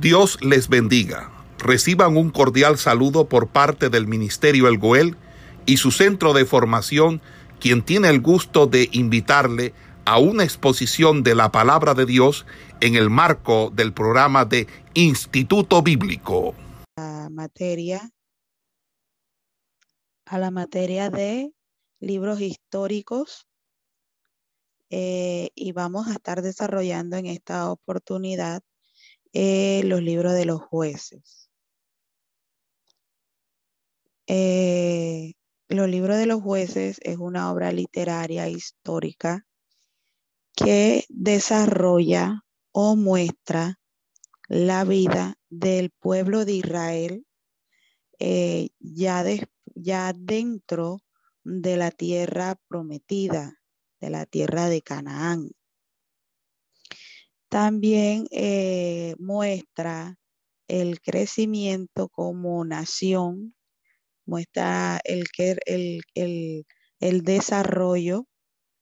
Dios 0.00 0.38
les 0.42 0.68
bendiga. 0.68 1.30
Reciban 1.58 2.18
un 2.18 2.30
cordial 2.30 2.76
saludo 2.76 3.28
por 3.28 3.48
parte 3.48 3.88
del 3.88 4.06
Ministerio 4.06 4.68
El 4.68 4.76
Goel 4.76 5.16
y 5.64 5.78
su 5.78 5.90
centro 5.90 6.34
de 6.34 6.44
formación, 6.44 7.22
quien 7.60 7.82
tiene 7.82 8.10
el 8.10 8.20
gusto 8.20 8.66
de 8.66 8.90
invitarle 8.92 9.72
a 10.04 10.18
una 10.18 10.44
exposición 10.44 11.22
de 11.22 11.34
la 11.34 11.50
palabra 11.50 11.94
de 11.94 12.04
Dios 12.04 12.44
en 12.80 12.94
el 12.94 13.08
marco 13.08 13.72
del 13.74 13.94
programa 13.94 14.44
de 14.44 14.66
Instituto 14.92 15.82
Bíblico. 15.82 16.54
La 16.96 17.28
materia 17.30 18.10
a 20.26 20.38
la 20.38 20.50
materia 20.50 21.08
de 21.08 21.52
libros 22.00 22.42
históricos 22.42 23.46
eh, 24.90 25.48
y 25.54 25.72
vamos 25.72 26.08
a 26.08 26.12
estar 26.12 26.42
desarrollando 26.42 27.16
en 27.16 27.26
esta 27.26 27.70
oportunidad 27.70 28.62
eh, 29.38 29.82
los 29.84 30.00
libros 30.00 30.32
de 30.32 30.46
los 30.46 30.62
jueces. 30.62 31.50
Eh, 34.26 35.34
los 35.68 35.90
libros 35.90 36.16
de 36.16 36.24
los 36.24 36.40
jueces 36.40 36.98
es 37.02 37.18
una 37.18 37.52
obra 37.52 37.70
literaria 37.70 38.48
histórica 38.48 39.46
que 40.54 41.04
desarrolla 41.10 42.44
o 42.72 42.96
muestra 42.96 43.78
la 44.48 44.84
vida 44.84 45.34
del 45.50 45.90
pueblo 45.90 46.46
de 46.46 46.52
Israel 46.52 47.26
ya, 48.18 49.22
ya 49.74 50.12
dentro 50.14 51.00
de 51.44 51.76
la 51.76 51.90
tierra 51.90 52.56
prometida, 52.68 53.52
de 54.00 54.08
la 54.08 54.24
tierra 54.24 54.70
de 54.70 54.80
Canaán. 54.80 55.50
También 57.48 58.26
eh, 58.30 59.14
muestra 59.18 60.16
el 60.68 61.00
crecimiento 61.00 62.08
como 62.08 62.64
nación, 62.64 63.54
muestra 64.26 65.00
el, 65.04 65.26
el, 65.66 66.02
el, 66.14 66.66
el 67.00 67.22
desarrollo, 67.22 68.26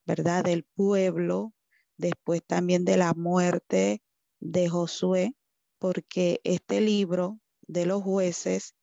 ¿verdad?, 0.07 0.45
del 0.45 0.65
pueblo, 0.65 1.53
después 1.98 2.42
también 2.47 2.85
de 2.85 2.97
la 2.97 3.15
muerte 3.15 4.03
de 4.41 4.69
Josué, 4.69 5.35
porque 5.79 6.41
este 6.45 6.81
libro 6.81 7.41
de 7.67 7.87
los 7.87 8.03
jueces 8.03 8.75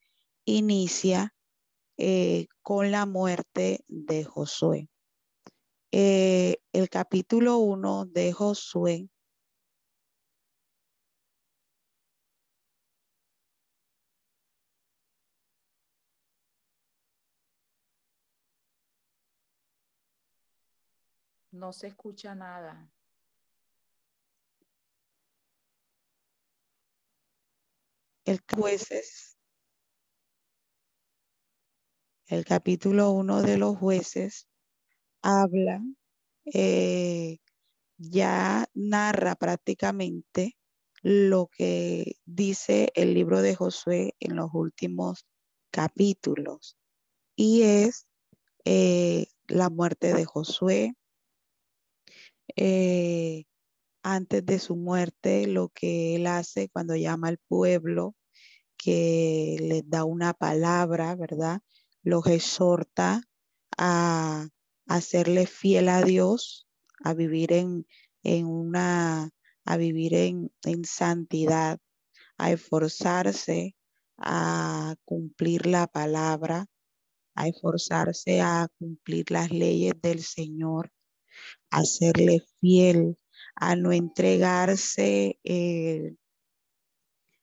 inicia 0.44 1.34
eh, 1.98 2.46
con 2.62 2.90
la 2.90 3.06
muerte 3.06 3.84
de 3.88 4.24
Josué. 4.24 4.88
Eh, 5.92 6.56
el 6.72 6.88
capítulo 6.88 7.58
1 7.58 8.06
de 8.06 8.32
Josué 8.32 9.08
No 21.52 21.72
se 21.72 21.88
escucha 21.88 22.34
nada. 22.34 22.90
El 28.24 28.40
jueces, 28.54 29.36
el 32.26 32.44
capítulo 32.44 33.10
1 33.10 33.42
de 33.42 33.58
los 33.58 33.76
jueces 33.76 34.48
habla, 35.22 35.82
eh, 36.46 37.38
ya 37.98 38.66
narra 38.74 39.34
prácticamente 39.34 40.56
lo 41.02 41.48
que 41.48 42.16
dice 42.24 42.90
el 42.94 43.14
libro 43.14 43.42
de 43.42 43.54
Josué 43.56 44.14
en 44.20 44.36
los 44.36 44.50
últimos 44.54 45.26
capítulos 45.70 46.76
y 47.36 47.62
es 47.62 48.06
eh, 48.64 49.26
la 49.48 49.68
muerte 49.68 50.14
de 50.14 50.24
Josué, 50.24 50.94
eh, 52.56 53.44
antes 54.02 54.44
de 54.44 54.58
su 54.58 54.76
muerte, 54.76 55.46
lo 55.46 55.68
que 55.70 56.16
él 56.16 56.26
hace 56.26 56.68
cuando 56.68 56.96
llama 56.96 57.28
al 57.28 57.38
pueblo, 57.38 58.16
que 58.76 59.56
les 59.60 59.88
da 59.88 60.04
una 60.04 60.34
palabra, 60.34 61.14
¿verdad? 61.16 61.60
Los 62.02 62.26
exhorta 62.26 63.22
a, 63.78 64.48
hacerle 64.86 65.46
fiel 65.46 65.88
a 65.88 66.02
Dios, 66.02 66.66
a 67.04 67.14
vivir 67.14 67.52
en, 67.52 67.86
en 68.22 68.46
una, 68.46 69.30
a 69.64 69.76
vivir 69.76 70.14
en, 70.14 70.52
en 70.64 70.84
santidad, 70.84 71.78
a 72.38 72.52
esforzarse 72.52 73.76
a 74.18 74.96
cumplir 75.04 75.66
la 75.66 75.86
palabra, 75.86 76.66
a 77.34 77.48
esforzarse 77.48 78.40
a 78.40 78.68
cumplir 78.78 79.30
las 79.30 79.50
leyes 79.50 79.94
del 80.02 80.22
Señor 80.22 80.92
a 81.70 81.84
serle 81.84 82.42
fiel, 82.60 83.18
a 83.56 83.76
no 83.76 83.92
entregarse, 83.92 85.38
eh, 85.44 86.14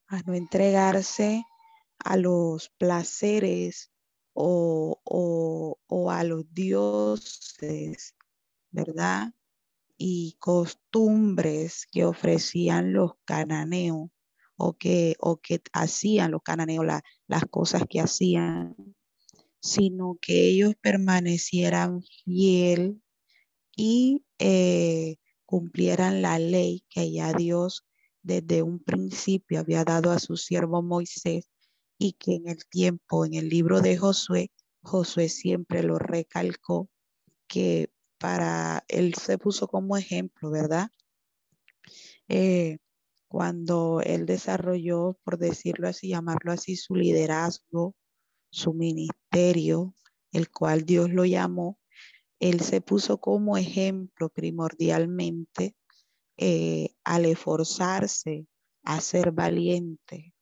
a 0.07 0.21
no 0.23 0.33
entregarse 0.33 1.43
a 1.99 2.17
los 2.17 2.69
placeres 2.77 3.91
o, 4.33 4.99
o, 5.88 6.11
a 6.11 6.23
los 6.23 6.45
dioses, 6.53 8.15
¿verdad? 8.71 9.33
Y 9.97 10.38
costumbres 10.39 11.85
que 11.91 12.05
ofrecían 12.05 12.93
los 12.93 13.13
cananeos 13.25 14.09
o 14.55 14.77
que, 14.77 15.15
o 15.19 15.38
que 15.38 15.61
hacían 15.73 16.31
los 16.31 16.41
cananeos, 16.41 16.85
las 17.27 17.45
cosas 17.49 17.83
que 17.89 17.99
hacían, 17.99 18.75
sino 19.61 20.17
que 20.21 20.47
ellos 20.47 20.73
permanecieran 20.81 22.01
fiel 22.23 23.01
y 23.81 24.25
eh, 24.40 25.16
cumplieran 25.45 26.22
la 26.22 26.38
ley 26.38 26.84
que 26.90 27.13
ya 27.13 27.31
Dios 27.31 27.85
desde 28.22 28.62
un 28.62 28.84
principio 28.84 29.62
había 29.62 29.85
dado 29.85 30.12
a 30.12 30.19
su 30.19 30.35
siervo 30.35 30.81
Moisés 30.81 31.50
y 31.97 32.12
que 32.12 32.35
en 32.35 32.50
el 32.50 32.66
tiempo, 32.66 33.25
en 33.25 33.35
el 33.35 33.47
libro 33.47 33.79
de 33.79 33.95
Josué, 33.95 34.51
Josué 34.81 35.29
siempre 35.29 35.81
lo 35.81 35.97
recalcó 35.97 36.89
que 37.47 37.89
para 38.18 38.84
él 38.89 39.13
se 39.13 39.38
puso 39.38 39.69
como 39.69 39.95
ejemplo, 39.95 40.51
¿verdad? 40.51 40.89
Eh, 42.28 42.79
cuando 43.29 44.01
él 44.01 44.25
desarrolló, 44.25 45.18
por 45.23 45.38
decirlo 45.38 45.88
así, 45.88 46.09
llamarlo 46.09 46.51
así, 46.51 46.75
su 46.75 46.95
liderazgo, 46.95 47.95
su 48.51 48.73
ministerio, 48.73 49.95
el 50.34 50.51
cual 50.51 50.85
Dios 50.85 51.09
lo 51.12 51.23
llamó, 51.23 51.78
él 52.39 52.61
se 52.61 52.81
puso 52.81 53.19
como 53.19 53.57
ejemplo 53.57 54.29
primordialmente 54.29 55.75
eh, 56.38 56.95
al 57.03 57.25
esforzarse 57.25 58.47
a 58.83 59.01
ser 59.01 59.31
valiente, 59.31 60.33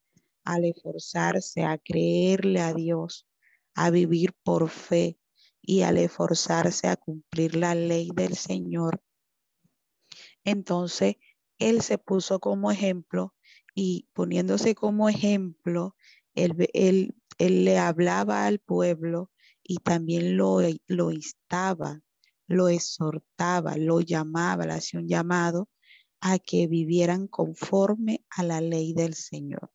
al 0.44 0.66
esforzarse 0.66 1.64
a 1.64 1.78
creerle 1.80 2.62
a 2.62 2.74
Dios, 2.74 3.28
a 3.74 3.90
vivir 3.90 4.34
por 4.44 4.70
fe 4.70 5.20
y 5.62 5.82
al 5.82 5.98
esforzarse 5.98 6.88
a 6.88 6.96
cumplir 6.96 7.56
la 7.56 7.74
ley 7.74 8.12
del 8.14 8.36
Señor. 8.36 9.02
Entonces, 10.44 11.16
él 11.58 11.82
se 11.82 11.98
puso 11.98 12.40
como 12.40 12.72
ejemplo 12.72 13.34
y 13.74 14.08
poniéndose 14.14 14.76
como 14.76 15.10
ejemplo, 15.10 15.96
él, 16.36 16.70
él, 16.74 17.16
él 17.40 17.66
le 17.66 17.80
hablaba 17.80 18.46
al 18.46 18.60
pueblo 18.60 19.32
y 19.68 19.78
también 19.78 20.38
lo, 20.38 20.60
lo 20.88 21.12
instaba, 21.12 22.00
lo 22.48 22.70
exhortaba, 22.70 23.76
lo 23.76 24.00
llamaba, 24.00 24.66
le 24.66 24.74
hacía 24.74 25.02
un 25.02 25.10
llamado 25.10 25.68
a 26.22 26.40
que 26.40 26.68
vivieran 26.68 27.28
conforme 27.28 28.26
a 28.30 28.44
la 28.44 28.62
ley 28.62 28.94
del 28.94 29.14
Señor. 29.14 29.70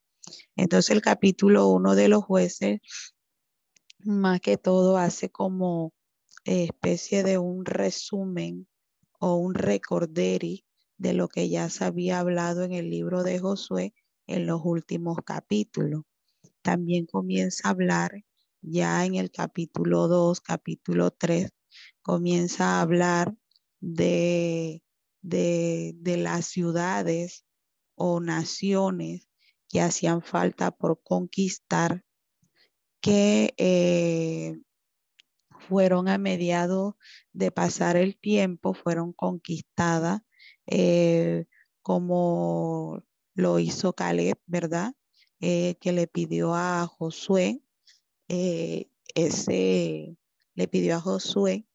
Entonces 0.55 0.89
el 0.89 1.01
capítulo 1.01 1.67
uno 1.67 1.93
de 1.93 2.07
los 2.07 2.23
jueces, 2.23 2.81
más 3.99 4.41
que 4.41 4.57
todo, 4.57 4.97
hace 4.97 5.29
como 5.29 5.93
especie 6.43 7.23
de 7.23 7.37
un 7.37 7.63
resumen 7.63 8.67
o 9.19 9.35
un 9.35 9.53
recorderi 9.53 10.65
de 10.97 11.13
lo 11.13 11.27
que 11.27 11.49
ya 11.49 11.69
se 11.69 11.85
había 11.85 12.19
hablado 12.19 12.63
en 12.63 12.73
el 12.73 12.89
libro 12.89 13.23
de 13.23 13.39
Josué 13.39 13.93
en 14.25 14.47
los 14.47 14.61
últimos 14.63 15.17
capítulos. 15.23 16.03
También 16.63 17.05
comienza 17.05 17.67
a 17.67 17.71
hablar 17.71 18.23
ya 18.63 19.05
en 19.05 19.15
el 19.15 19.31
capítulo 19.31 20.07
2, 20.07 20.41
capítulo 20.41 21.11
3, 21.11 21.51
comienza 22.01 22.77
a 22.77 22.81
hablar 22.81 23.35
de, 23.81 24.81
de, 25.21 26.17
las 26.17 26.45
ciudades 26.45 27.45
o 27.95 28.19
naciones 28.21 29.27
que 29.69 29.81
hacían 29.81 30.21
falta 30.21 30.71
por 30.71 31.01
conquistar, 31.03 32.03
que 33.01 33.53
eh, 33.57 34.57
fueron 35.67 36.07
a 36.07 36.17
mediados 36.17 36.95
de 37.33 37.51
pasar 37.51 37.97
el 37.97 38.17
tiempo, 38.17 38.73
fueron 38.73 39.13
conquistadas, 39.13 40.21
eh, 40.67 41.45
como 41.81 43.03
lo 43.35 43.59
hizo 43.59 43.93
Caleb, 43.93 44.39
¿verdad? 44.45 44.93
Eh, 45.41 45.75
que 45.81 45.91
le 45.91 46.07
pidió 46.07 46.55
a 46.55 46.87
Josué, 46.87 47.61
eh, 48.35 48.89
ese, 49.13 50.17
le 50.55 50.67
pidió 50.67 50.95
a 50.95 51.01
Josué 51.01 51.67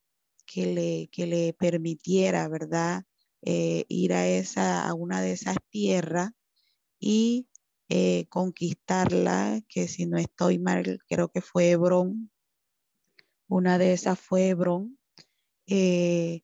que 0.45 0.67
le, 0.75 1.09
que 1.13 1.27
le 1.27 1.53
permitiera, 1.53 2.49
¿verdad? 2.49 3.05
Eh, 3.43 3.85
ir 3.89 4.13
a, 4.13 4.27
esa, 4.27 4.89
a 4.89 4.95
una 4.95 5.21
de 5.21 5.33
esas 5.33 5.57
tierras 5.71 6.33
y 6.99 7.49
conquistarla, 8.29 9.63
que 9.67 9.89
si 9.89 10.05
no 10.05 10.19
estoy 10.19 10.59
mal, 10.59 11.01
creo 11.09 11.31
que 11.31 11.41
fue 11.41 11.71
Hebrón. 11.71 12.31
Una 13.47 13.79
de 13.79 13.95
esas 13.95 14.19
fue 14.21 14.49
Hebrón. 14.49 14.99
y 15.67 16.43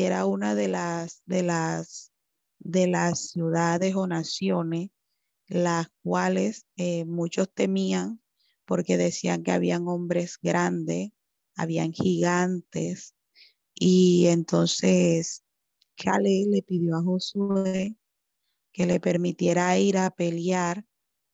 era 0.00 0.26
una 0.26 0.54
de 0.54 0.68
las, 0.68 1.22
de 1.26 1.42
las, 1.42 2.12
de 2.58 2.86
las 2.86 3.30
ciudades 3.30 3.96
o 3.96 4.06
naciones 4.06 4.90
las 5.48 5.88
cuales 6.02 6.66
eh, 6.76 7.04
muchos 7.04 7.52
temían 7.52 8.20
porque 8.66 8.96
decían 8.96 9.42
que 9.42 9.52
habían 9.52 9.88
hombres 9.88 10.38
grandes, 10.42 11.10
habían 11.56 11.92
gigantes, 11.92 13.14
y 13.74 14.26
entonces 14.28 15.44
Caleb 15.96 16.48
le 16.50 16.62
pidió 16.62 16.96
a 16.96 17.02
Josué 17.02 17.96
que 18.72 18.86
le 18.86 19.00
permitiera 19.00 19.78
ir 19.78 19.98
a 19.98 20.10
pelear 20.10 20.84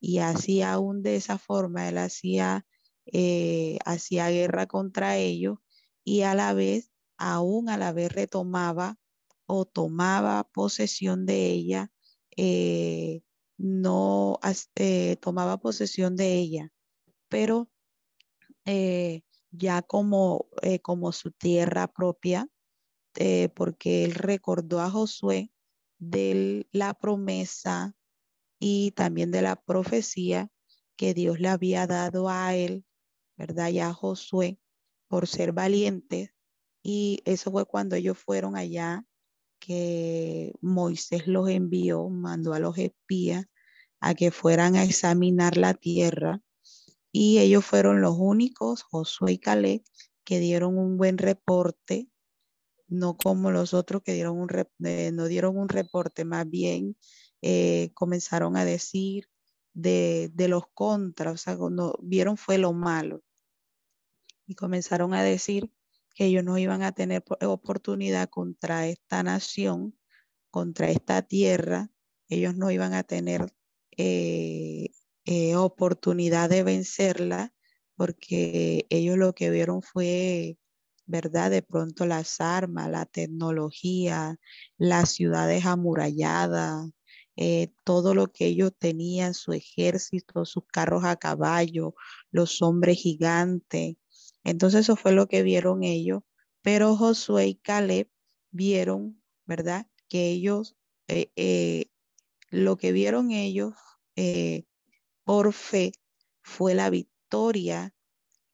y 0.00 0.18
así 0.18 0.62
aún 0.62 1.02
de 1.02 1.16
esa 1.16 1.38
forma 1.38 1.88
él 1.88 1.98
hacía, 1.98 2.66
eh, 3.06 3.78
hacía 3.84 4.30
guerra 4.30 4.66
contra 4.66 5.18
ellos 5.18 5.58
y 6.04 6.22
a 6.22 6.34
la 6.34 6.54
vez, 6.54 6.90
aún 7.18 7.68
a 7.68 7.76
la 7.78 7.92
vez 7.92 8.12
retomaba 8.12 8.98
o 9.46 9.66
tomaba 9.66 10.44
posesión 10.52 11.26
de 11.26 11.46
ella 11.46 11.92
eh, 12.36 13.22
no 13.58 14.38
eh, 14.76 15.16
tomaba 15.20 15.58
posesión 15.58 16.16
de 16.16 16.38
ella, 16.38 16.72
pero 17.30 17.70
eh, 18.66 19.22
ya 19.50 19.82
como, 19.82 20.48
eh, 20.62 20.80
como 20.80 21.12
su 21.12 21.30
tierra 21.32 21.88
propia, 21.88 22.48
porque 23.54 24.04
él 24.04 24.14
recordó 24.14 24.80
a 24.80 24.88
Josué 24.88 25.50
de 25.98 26.68
la 26.70 26.94
promesa 26.94 27.94
y 28.60 28.92
también 28.92 29.32
de 29.32 29.42
la 29.42 29.56
profecía 29.56 30.48
que 30.96 31.14
Dios 31.14 31.40
le 31.40 31.48
había 31.48 31.86
dado 31.86 32.28
a 32.28 32.54
él, 32.54 32.84
¿verdad? 33.36 33.70
Y 33.70 33.80
a 33.80 33.92
Josué 33.92 34.60
por 35.08 35.26
ser 35.26 35.52
valiente. 35.52 36.34
Y 36.82 37.22
eso 37.24 37.50
fue 37.50 37.64
cuando 37.64 37.96
ellos 37.96 38.18
fueron 38.18 38.54
allá 38.54 39.04
que 39.58 40.52
Moisés 40.60 41.26
los 41.26 41.48
envió, 41.48 42.08
mandó 42.08 42.52
a 42.54 42.58
los 42.58 42.78
espías 42.78 43.46
a 44.00 44.14
que 44.14 44.30
fueran 44.30 44.76
a 44.76 44.84
examinar 44.84 45.56
la 45.56 45.74
tierra 45.74 46.42
y 47.12 47.38
ellos 47.38 47.64
fueron 47.64 48.00
los 48.00 48.16
únicos, 48.18 48.82
Josué 48.82 49.32
y 49.32 49.38
Caleb, 49.38 49.82
que 50.24 50.38
dieron 50.38 50.78
un 50.78 50.96
buen 50.96 51.18
reporte, 51.18 52.08
no 52.88 53.16
como 53.16 53.50
los 53.50 53.74
otros 53.74 54.02
que 54.02 54.12
dieron 54.14 54.38
un 54.38 54.48
eh, 54.84 55.12
no 55.12 55.26
dieron 55.26 55.56
un 55.58 55.68
reporte, 55.68 56.24
más 56.24 56.48
bien 56.48 56.96
eh, 57.42 57.90
comenzaron 57.94 58.56
a 58.56 58.64
decir 58.64 59.28
de, 59.74 60.30
de, 60.34 60.48
los 60.48 60.64
contras, 60.74 61.34
o 61.34 61.36
sea, 61.38 61.56
cuando 61.56 61.98
vieron 62.02 62.36
fue 62.36 62.58
lo 62.58 62.72
malo. 62.72 63.22
Y 64.46 64.54
comenzaron 64.56 65.14
a 65.14 65.22
decir 65.22 65.72
que 66.14 66.26
ellos 66.26 66.44
no 66.44 66.58
iban 66.58 66.82
a 66.82 66.92
tener 66.92 67.24
oportunidad 67.42 68.28
contra 68.28 68.88
esta 68.88 69.22
nación, 69.22 69.96
contra 70.50 70.90
esta 70.90 71.22
tierra, 71.22 71.90
ellos 72.28 72.56
no 72.56 72.70
iban 72.70 72.94
a 72.94 73.04
tener 73.04 73.52
eh, 73.96 74.90
eh, 75.30 75.54
oportunidad 75.54 76.50
de 76.50 76.64
vencerla, 76.64 77.54
porque 77.94 78.86
ellos 78.90 79.16
lo 79.16 79.32
que 79.32 79.50
vieron 79.50 79.80
fue, 79.80 80.58
¿verdad? 81.06 81.52
De 81.52 81.62
pronto 81.62 82.04
las 82.04 82.40
armas, 82.40 82.90
la 82.90 83.06
tecnología, 83.06 84.40
las 84.76 85.10
ciudades 85.10 85.66
amuralladas, 85.66 86.90
eh, 87.36 87.72
todo 87.84 88.14
lo 88.14 88.32
que 88.32 88.46
ellos 88.46 88.72
tenían, 88.76 89.34
su 89.34 89.52
ejército, 89.52 90.44
sus 90.44 90.64
carros 90.66 91.04
a 91.04 91.14
caballo, 91.14 91.94
los 92.32 92.60
hombres 92.60 92.98
gigantes. 92.98 93.96
Entonces 94.42 94.80
eso 94.80 94.96
fue 94.96 95.12
lo 95.12 95.28
que 95.28 95.44
vieron 95.44 95.84
ellos, 95.84 96.22
pero 96.60 96.96
Josué 96.96 97.46
y 97.46 97.54
Caleb 97.54 98.08
vieron, 98.50 99.22
¿verdad? 99.46 99.86
Que 100.08 100.30
ellos, 100.30 100.76
lo 102.50 102.76
que 102.78 102.90
vieron 102.90 103.30
ellos 103.30 103.74
eh, 104.16 104.64
por 105.24 105.52
fe 105.52 105.92
fue 106.42 106.74
la 106.74 106.90
victoria 106.90 107.94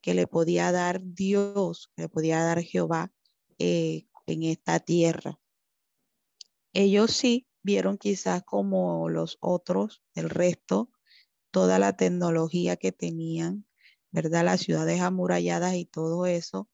que 0.01 0.15
le 0.15 0.27
podía 0.27 0.71
dar 0.73 1.01
Dios, 1.03 1.91
que 1.97 2.03
le 2.03 2.09
podía 2.09 2.43
dar 2.43 2.63
Jehová 2.63 3.13
eh, 3.59 4.07
en 4.27 4.43
esta 4.45 4.81
tierra. 4.81 5.41
Ellos 6.73 7.11
sí 7.13 7.47
vieron 7.63 7.99
quizás 7.99 8.43
como 8.45 9.09
los 9.09 9.39
otros, 9.41 10.03
el 10.15 10.31
resto, 10.31 10.91
toda 11.51 11.79
la 11.79 11.97
tecnología 11.97 12.77
que 12.77 12.93
tenían, 12.93 13.67
¿verdad? 14.13 14.45
Las 14.45 14.61
ciudades 14.61 15.01
amuralladas 15.01 15.75
y 15.75 15.87
todo 15.87 16.27
eso, 16.27 16.69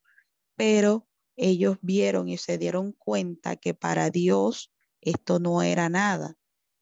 pero 0.57 1.09
ellos 1.37 1.79
vieron 1.81 2.29
y 2.29 2.37
se 2.37 2.59
dieron 2.59 2.93
cuenta 2.93 3.57
que 3.57 3.75
para 3.75 4.11
Dios 4.11 4.73
esto 5.01 5.39
no 5.39 5.63
era 5.63 5.89
nada. 5.89 6.37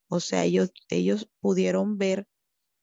O 0.08 0.18
sea, 0.18 0.44
ellos, 0.44 0.72
ellos 0.88 1.30
pudieron 1.40 1.98
ver 1.98 2.26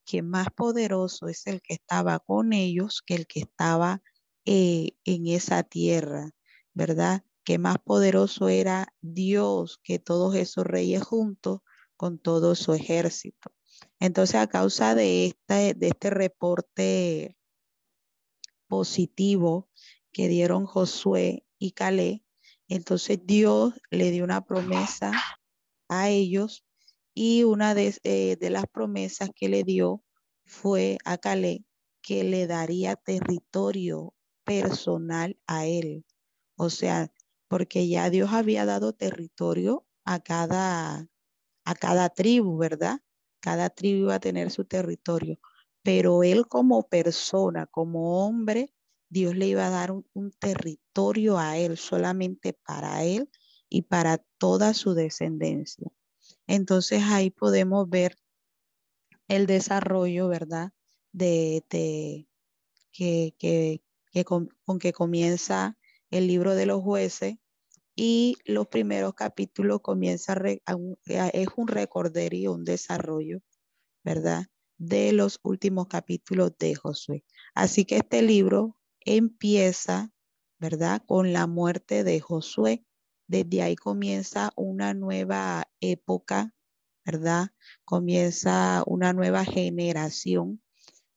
que 0.07 0.23
más 0.23 0.47
poderoso 0.55 1.27
es 1.27 1.45
el 1.47 1.61
que 1.61 1.75
estaba 1.75 2.19
con 2.19 2.53
ellos 2.53 3.03
que 3.05 3.13
el 3.13 3.27
que 3.27 3.41
estaba 3.41 4.01
eh, 4.45 4.91
en 5.03 5.27
esa 5.27 5.63
tierra, 5.63 6.31
¿verdad? 6.73 7.23
Que 7.43 7.59
más 7.59 7.77
poderoso 7.79 8.47
era 8.47 8.87
Dios 9.01 9.79
que 9.83 9.99
todos 9.99 10.33
esos 10.35 10.65
reyes 10.65 11.03
juntos 11.03 11.59
con 11.97 12.19
todo 12.19 12.55
su 12.55 12.73
ejército. 12.73 13.51
Entonces, 13.99 14.35
a 14.35 14.47
causa 14.47 14.95
de, 14.95 15.25
esta, 15.27 15.55
de 15.55 15.87
este 15.87 16.09
reporte 16.09 17.37
positivo 18.67 19.69
que 20.13 20.29
dieron 20.29 20.65
Josué 20.65 21.45
y 21.59 21.71
Calé, 21.71 22.23
entonces 22.69 23.19
Dios 23.25 23.73
le 23.91 24.11
dio 24.11 24.23
una 24.23 24.45
promesa 24.45 25.11
a 25.89 26.09
ellos 26.09 26.66
y 27.19 27.43
una 27.43 27.73
eh, 27.73 28.37
de, 28.39 28.49
las 28.51 28.67
promesas 28.67 29.31
que 29.35 29.49
le 29.49 29.63
dio 29.63 30.03
fue 30.45 30.99
a 31.03 31.17
Calé 31.17 31.65
que 32.03 32.23
le 32.23 32.45
daría 32.45 32.95
territorio 32.95 34.13
personal 34.43 35.35
a 35.47 35.65
él. 35.65 36.05
O 36.57 36.69
sea, 36.69 37.11
porque 37.47 37.87
ya 37.87 38.11
Dios 38.11 38.33
había 38.33 38.65
dado 38.65 38.93
territorio 38.93 39.87
a 40.05 40.19
cada, 40.19 41.09
a 41.65 41.75
cada 41.75 42.09
tribu, 42.09 42.55
¿verdad? 42.59 42.99
Cada 43.39 43.71
tribu 43.71 44.03
iba 44.03 44.15
a 44.15 44.19
tener 44.19 44.51
su 44.51 44.65
territorio. 44.65 45.39
Pero 45.81 46.21
él 46.21 46.47
como 46.47 46.87
persona, 46.87 47.65
como 47.65 48.27
hombre, 48.27 48.71
Dios 49.09 49.35
le 49.35 49.47
iba 49.47 49.65
a 49.65 49.71
dar 49.71 49.91
un 49.91 50.31
territorio 50.39 51.39
a 51.39 51.57
él, 51.57 51.77
solamente 51.77 52.53
para 52.53 53.03
él 53.05 53.27
y 53.69 53.81
para 53.81 54.19
toda 54.37 54.75
su 54.75 54.93
descendencia. 54.93 55.91
Entonces 56.47 57.03
ahí 57.03 57.29
podemos 57.29 57.89
ver 57.89 58.17
el 59.27 59.45
desarrollo, 59.45 60.29
¿verdad? 60.29 60.71
De, 61.11 61.65
que, 62.91 63.81
con, 64.25 64.49
que 64.79 64.93
comienza 64.93 65.77
el 66.09 66.27
libro 66.27 66.55
de 66.55 66.65
los 66.65 66.81
jueces 66.81 67.35
y 67.95 68.37
los 68.45 68.67
primeros 68.67 69.13
capítulos 69.13 69.81
comienza 69.81 70.35
es 70.45 71.47
un 71.55 71.67
recorderio, 71.67 72.53
un 72.53 72.63
desarrollo, 72.63 73.41
¿verdad? 74.03 74.45
De 74.77 75.11
los 75.11 75.39
últimos 75.43 75.87
capítulos 75.87 76.53
de 76.59 76.75
Josué. 76.75 77.25
Así 77.55 77.85
que 77.85 77.97
este 77.97 78.21
libro 78.21 78.77
empieza, 79.01 80.11
¿verdad? 80.59 81.01
Con 81.05 81.33
la 81.33 81.47
muerte 81.47 82.03
de 82.03 82.19
Josué 82.19 82.86
desde 83.27 83.61
ahí 83.61 83.75
comienza 83.75 84.51
una 84.55 84.93
nueva 84.93 85.67
época, 85.81 86.53
¿verdad? 87.05 87.49
Comienza 87.85 88.83
una 88.87 89.13
nueva 89.13 89.45
generación, 89.45 90.61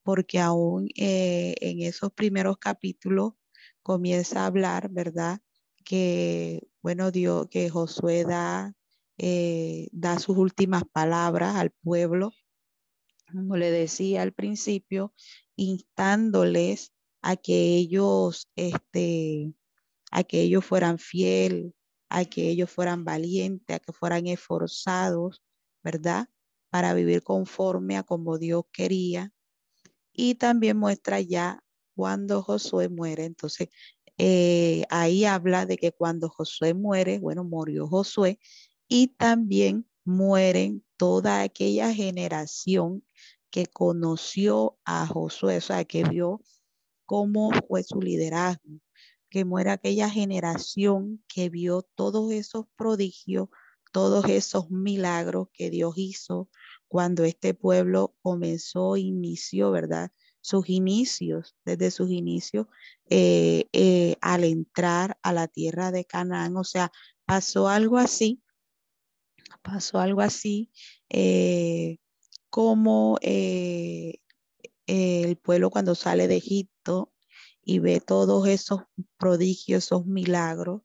porque 0.02 0.40
aún 0.40 0.88
eh, 0.96 1.54
en 1.60 1.82
esos 1.82 2.12
primeros 2.12 2.58
capítulos 2.58 3.34
comienza 3.82 4.42
a 4.42 4.46
hablar, 4.46 4.90
¿verdad? 4.90 5.40
Que, 5.84 6.68
bueno, 6.82 7.10
Dios, 7.10 7.48
que 7.50 7.70
Josué 7.70 8.24
da, 8.24 8.74
eh, 9.18 9.88
da 9.92 10.18
sus 10.18 10.36
últimas 10.36 10.84
palabras 10.84 11.56
al 11.56 11.70
pueblo, 11.70 12.32
como 13.32 13.56
le 13.56 13.70
decía 13.70 14.22
al 14.22 14.32
principio, 14.32 15.14
instándoles 15.56 16.92
a 17.22 17.36
que 17.36 17.76
ellos, 17.76 18.48
este, 18.56 19.52
a 20.10 20.24
que 20.24 20.40
ellos 20.42 20.64
fueran 20.64 20.98
fieles, 20.98 21.72
a 22.10 22.24
que 22.26 22.50
ellos 22.50 22.70
fueran 22.70 23.04
valientes, 23.04 23.76
a 23.76 23.80
que 23.80 23.92
fueran 23.92 24.26
esforzados, 24.26 25.42
¿verdad? 25.82 26.28
para 26.70 26.94
vivir 26.94 27.22
conforme 27.22 27.96
a 27.98 28.04
como 28.04 28.38
Dios 28.38 28.64
quería. 28.72 29.32
Y 30.12 30.36
también 30.36 30.78
muestra 30.78 31.20
ya 31.20 31.62
cuando 31.94 32.42
Josué 32.42 32.88
muere. 32.88 33.24
Entonces, 33.24 33.68
eh, 34.18 34.84
ahí 34.90 35.24
habla 35.24 35.66
de 35.66 35.76
que 35.76 35.92
cuando 35.92 36.28
Josué 36.28 36.74
muere, 36.74 37.18
bueno, 37.18 37.44
murió 37.44 37.86
Josué 37.86 38.38
y 38.88 39.08
también 39.08 39.88
mueren 40.04 40.84
toda 40.96 41.42
aquella 41.42 41.92
generación 41.92 43.04
que 43.50 43.66
conoció 43.66 44.78
a 44.84 45.06
Josué, 45.06 45.58
o 45.58 45.60
sea, 45.60 45.84
que 45.84 46.04
vio 46.04 46.40
cómo 47.04 47.50
fue 47.66 47.82
su 47.82 48.00
liderazgo, 48.00 48.78
que 49.30 49.44
muera 49.44 49.74
aquella 49.74 50.10
generación 50.10 51.24
que 51.28 51.48
vio 51.48 51.82
todos 51.82 52.32
esos 52.32 52.66
prodigios, 52.76 53.48
todos 53.92 54.26
esos 54.28 54.70
milagros 54.70 55.48
que 55.52 55.70
Dios 55.70 55.94
hizo 55.96 56.48
cuando 56.88 57.24
este 57.24 57.54
pueblo 57.54 58.16
comenzó, 58.20 58.96
inició, 58.96 59.70
¿verdad? 59.70 60.10
Sus 60.40 60.68
inicios, 60.68 61.54
desde 61.64 61.92
sus 61.92 62.10
inicios, 62.10 62.66
eh, 63.08 63.68
eh, 63.72 64.16
al 64.20 64.42
entrar 64.42 65.16
a 65.22 65.32
la 65.32 65.46
tierra 65.46 65.92
de 65.92 66.04
Canaán. 66.04 66.56
O 66.56 66.64
sea, 66.64 66.90
pasó 67.26 67.68
algo 67.68 67.98
así, 67.98 68.42
pasó 69.62 69.98
algo 70.00 70.20
así 70.20 70.72
eh, 71.08 71.98
como 72.48 73.18
el 73.22 74.18
pueblo 75.42 75.70
cuando 75.70 75.94
sale 75.94 76.26
de 76.26 76.36
Egipto 76.38 77.12
y 77.62 77.78
ve 77.78 78.00
todos 78.00 78.48
esos 78.48 78.82
prodigios, 79.18 79.84
esos 79.84 80.06
milagros, 80.06 80.82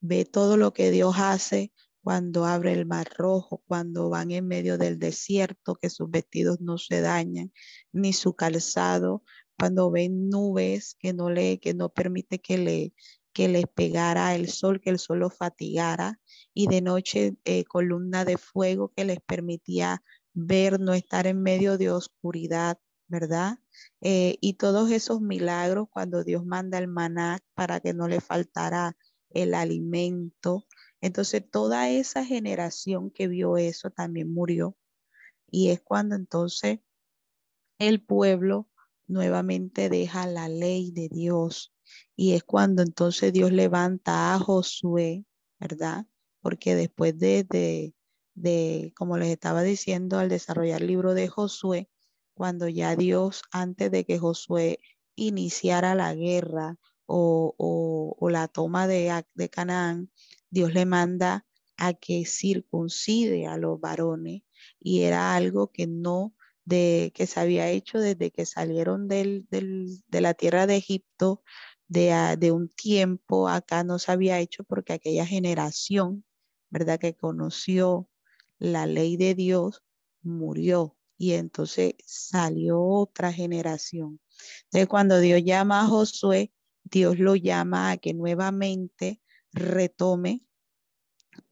ve 0.00 0.24
todo 0.24 0.56
lo 0.56 0.72
que 0.72 0.90
Dios 0.90 1.14
hace 1.18 1.72
cuando 2.02 2.46
abre 2.46 2.72
el 2.72 2.86
mar 2.86 3.08
rojo, 3.16 3.62
cuando 3.66 4.08
van 4.08 4.30
en 4.30 4.46
medio 4.46 4.78
del 4.78 4.98
desierto, 4.98 5.76
que 5.76 5.90
sus 5.90 6.10
vestidos 6.10 6.60
no 6.60 6.78
se 6.78 7.00
dañan, 7.00 7.52
ni 7.92 8.12
su 8.12 8.34
calzado, 8.34 9.22
cuando 9.58 9.90
ven 9.90 10.30
nubes 10.30 10.96
que 10.98 11.12
no 11.12 11.30
le, 11.30 11.60
que 11.60 11.74
no 11.74 11.90
permite 11.90 12.40
que 12.40 12.56
le, 12.56 12.94
que 13.32 13.48
les 13.48 13.66
pegara 13.66 14.34
el 14.34 14.48
sol, 14.48 14.80
que 14.80 14.90
el 14.90 14.98
sol 14.98 15.20
los 15.20 15.36
fatigara, 15.36 16.18
y 16.54 16.66
de 16.68 16.80
noche 16.80 17.36
eh, 17.44 17.64
columna 17.64 18.24
de 18.24 18.38
fuego 18.38 18.92
que 18.96 19.04
les 19.04 19.20
permitía 19.20 20.02
ver, 20.32 20.80
no 20.80 20.94
estar 20.94 21.26
en 21.26 21.42
medio 21.42 21.76
de 21.76 21.90
oscuridad, 21.90 22.78
¿verdad? 23.08 23.58
Eh, 24.00 24.38
y 24.40 24.54
todos 24.54 24.90
esos 24.90 25.20
milagros 25.20 25.88
cuando 25.90 26.24
Dios 26.24 26.44
manda 26.44 26.78
el 26.78 26.88
maná 26.88 27.38
para 27.54 27.80
que 27.80 27.92
no 27.94 28.08
le 28.08 28.20
faltara 28.20 28.96
el 29.30 29.54
alimento, 29.54 30.66
entonces 31.00 31.48
toda 31.50 31.90
esa 31.90 32.24
generación 32.24 33.10
que 33.10 33.28
vio 33.28 33.56
eso 33.56 33.90
también 33.90 34.32
murió. 34.32 34.76
Y 35.50 35.70
es 35.70 35.80
cuando 35.80 36.16
entonces 36.16 36.80
el 37.78 38.02
pueblo 38.02 38.68
nuevamente 39.06 39.88
deja 39.88 40.26
la 40.26 40.48
ley 40.48 40.92
de 40.92 41.08
Dios. 41.08 41.74
Y 42.16 42.32
es 42.32 42.44
cuando 42.44 42.82
entonces 42.82 43.32
Dios 43.32 43.52
levanta 43.52 44.34
a 44.34 44.38
Josué, 44.38 45.24
¿verdad? 45.58 46.06
Porque 46.40 46.74
después 46.74 47.18
de, 47.18 47.44
de, 47.44 47.94
de, 48.34 48.92
como 48.96 49.18
les 49.18 49.28
estaba 49.28 49.62
diciendo, 49.62 50.18
al 50.18 50.28
desarrollar 50.28 50.82
el 50.82 50.86
libro 50.86 51.14
de 51.14 51.28
Josué, 51.28 51.89
cuando 52.40 52.68
ya 52.68 52.96
Dios, 52.96 53.42
antes 53.52 53.90
de 53.90 54.06
que 54.06 54.18
Josué 54.18 54.78
iniciara 55.14 55.94
la 55.94 56.14
guerra 56.14 56.78
o, 57.04 58.16
la 58.30 58.48
toma 58.48 58.86
de, 58.86 59.12
Canaán, 59.52 60.10
Dios 60.48 60.72
le 60.72 60.86
manda 60.86 61.44
a 61.76 61.92
que 61.92 62.24
circuncide 62.24 63.46
a 63.46 63.58
los 63.58 63.78
varones 63.78 64.40
y 64.80 65.02
era 65.02 65.34
algo 65.36 65.70
que 65.70 65.86
no 65.86 66.34
de 66.64 67.12
que 67.14 67.26
se 67.26 67.40
había 67.40 67.68
hecho 67.68 67.98
desde 67.98 68.30
que 68.30 68.46
salieron 68.46 69.06
del, 69.06 69.46
de 69.50 70.20
la 70.22 70.32
tierra 70.32 70.66
de 70.66 70.76
Egipto 70.76 71.42
de, 71.88 72.36
de, 72.38 72.52
un 72.52 72.70
tiempo 72.70 73.50
acá 73.50 73.84
no 73.84 73.98
se 73.98 74.12
había 74.12 74.38
hecho 74.38 74.64
porque 74.64 74.94
aquella 74.94 75.26
generación, 75.26 76.24
¿verdad? 76.70 76.98
Que 76.98 77.14
conoció 77.14 78.08
la 78.58 78.86
ley 78.86 79.18
de 79.18 79.34
Dios, 79.34 79.82
murió 80.22 80.96
y 81.20 81.34
entonces 81.34 81.96
salió 82.06 82.82
otra 82.82 83.30
generación. 83.30 84.20
Entonces 84.64 84.88
cuando 84.88 85.20
Dios 85.20 85.42
llama 85.44 85.82
a 85.82 85.86
Josué, 85.86 86.50
Dios 86.82 87.18
lo 87.18 87.36
llama 87.36 87.90
a 87.90 87.98
que 87.98 88.14
nuevamente 88.14 89.20
retome, 89.52 90.42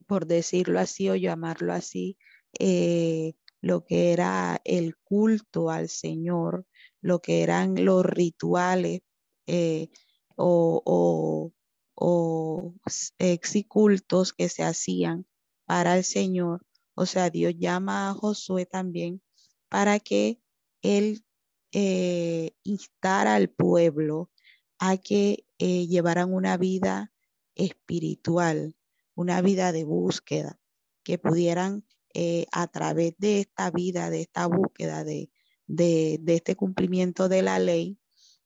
por 0.07 0.27
decirlo 0.27 0.81
así 0.81 1.11
o 1.11 1.17
llamarlo 1.17 1.75
así, 1.75 2.17
eh, 2.59 3.35
lo 3.61 3.85
que 3.85 4.15
era 4.15 4.59
el 4.65 4.97
culto 4.97 5.69
al 5.69 5.91
Señor, 5.91 6.65
lo 7.03 7.21
que 7.21 7.43
eran 7.43 7.85
los 7.85 8.07
rituales 8.07 9.03
eh, 9.47 9.91
o, 10.35 10.83
o, 10.87 11.53
o 11.95 12.75
exicultos 13.19 14.33
que 14.33 14.49
se 14.49 14.63
hacían 14.63 15.27
para 15.67 15.99
el 15.99 16.05
Señor. 16.05 16.65
O 16.95 17.05
sea, 17.05 17.29
Dios 17.29 17.53
llama 17.59 18.09
a 18.09 18.15
Josué 18.15 18.65
también 18.65 19.21
para 19.69 20.01
que 20.01 20.41
él 20.83 21.25
eh, 21.73 22.53
instara 22.65 23.35
al 23.35 23.51
pueblo 23.51 24.31
a 24.79 24.97
que 24.97 25.45
eh, 25.59 25.87
llevaran 25.87 26.33
una 26.33 26.57
vida 26.57 27.13
espiritual, 27.55 28.77
una 29.15 29.43
vida 29.43 29.73
de 29.73 29.85
búsqueda, 29.85 30.59
que 31.03 31.19
pudieran 31.19 31.85
eh, 32.15 32.47
a 32.53 32.69
través 32.69 33.15
de 33.19 33.41
esta 33.41 33.71
vida, 33.71 34.11
de 34.11 34.23
esta 34.23 34.47
búsqueda, 34.47 35.05
de, 35.05 35.31
de, 35.67 36.19
de 36.23 36.35
este 36.37 36.57
cumplimiento 36.57 37.29
de 37.29 37.43
la 37.43 37.59
ley, 37.59 37.99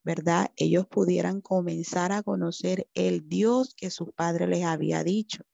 ¿verdad? 0.02 0.50
Ellos 0.56 0.86
pudieran 0.86 1.40
comenzar 1.40 2.12
a 2.12 2.22
conocer 2.22 2.88
el 2.94 3.28
Dios 3.28 3.74
que 3.74 3.90
su 3.90 4.12
padre 4.12 4.46
les 4.46 4.64
había 4.64 5.04
dicho, 5.04 5.44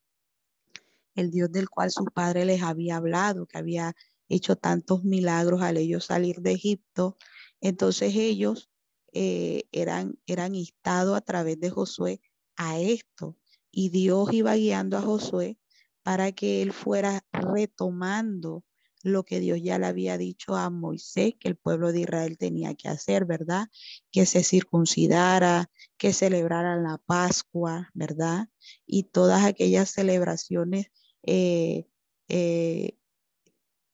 el 1.15 1.31
Dios 1.31 1.53
del 1.53 1.69
cual 1.69 1.91
su 1.91 2.05
padre 2.07 2.45
les 2.45 2.63
había 2.63 2.97
hablado, 2.97 3.47
que 3.47 3.59
había 3.59 3.95
hecho 4.29 4.57
tantos 4.57 5.05
milagros 5.05 5.63
al 5.63 5.77
ellos 5.77 6.07
salir 6.07 6.41
de 6.41 6.53
Egipto. 6.53 7.17
Entonces 7.61 8.15
ellos 8.15 8.71
eh, 9.13 9.65
eran, 9.73 10.19
eran 10.27 10.55
instados 10.55 11.17
a 11.17 11.21
través 11.21 11.59
de 11.61 11.71
Josué 11.71 12.21
a 12.57 12.79
esto. 12.79 13.37
Y 13.71 13.91
Dios 13.91 14.33
iba 14.33 14.55
guiando 14.55 14.99
a 14.99 15.03
Josué 15.03 15.59
para 16.03 16.33
que 16.33 16.63
él 16.63 16.73
fuera 16.73 17.25
retomando 17.33 18.65
lo 19.03 19.25
que 19.25 19.41
Dios 19.41 19.61
ya 19.63 19.79
le 19.79 19.87
había 19.87 20.19
dicho 20.19 20.57
a 20.57 20.71
Moisés 20.71 21.35
que 21.39 21.49
el 21.49 21.57
pueblo 21.57 21.93
de 21.93 22.01
Israel 22.01 22.39
tenía 22.39 22.75
que 22.75 22.89
hacer, 22.89 23.25
¿verdad? 23.25 23.69
Que 24.11 24.27
se 24.27 24.43
circuncidara, 24.43 25.71
que 25.97 26.13
celebraran 26.13 26.83
la 26.83 26.99
Pascua, 26.99 27.91
¿verdad? 27.95 28.49
Y 28.87 29.05
todas 29.05 29.45
aquellas 29.45 29.91
celebraciones 29.91 30.91
eh, 31.23 31.87
eh, 32.29 32.98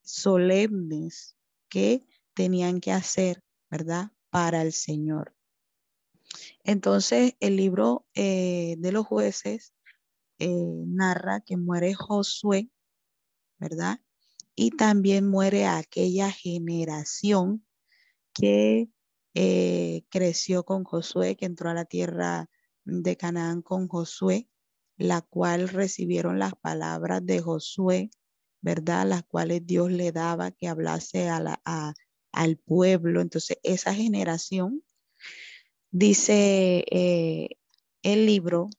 solemnes 0.05 1.37
que 1.69 2.07
tenían 2.35 2.81
que 2.81 2.93
hacer, 2.93 3.43
¿verdad? 3.71 4.13
Para 4.31 4.63
el 4.63 4.73
Señor. 4.73 5.35
Entonces, 6.63 7.35
el 7.41 7.57
libro 7.57 8.07
eh, 8.15 8.77
de 8.79 8.93
los 8.93 9.07
jueces 9.07 9.75
eh, 10.39 10.49
narra 10.87 11.41
que 11.41 11.57
muere 11.57 11.95
Josué, 11.95 12.71
¿verdad? 13.59 14.01
Y 14.55 14.71
también 14.71 15.29
muere 15.29 15.67
aquella 15.67 16.31
generación 16.31 17.67
que 18.33 18.89
eh, 19.35 20.05
creció 20.11 20.65
con 20.65 20.85
Josué, 20.85 21.37
que 21.37 21.47
entró 21.47 21.71
a 21.71 21.75
la 21.75 21.85
tierra 21.85 22.49
de 22.85 23.17
Canaán 23.17 23.63
con 23.63 23.89
Josué, 23.89 24.49
la 24.97 25.23
cual 25.23 25.69
recibieron 25.69 26.39
las 26.39 26.55
palabras 26.55 27.25
de 27.25 27.41
Josué 27.41 28.11
¿verdad? 28.65 29.07
Las 29.07 29.25
cuales 29.25 29.67
Dios 29.67 29.93
le 29.93 30.11
daba 30.11 30.51
que 30.51 30.69
hablase 30.69 31.29
al 31.29 32.57
pueblo. 32.57 33.21
Entonces, 33.21 33.59
esa 33.63 33.93
generación, 33.93 34.83
dice 35.91 36.83
eh, 36.91 37.51
el 38.03 38.25
libro, 38.25 38.71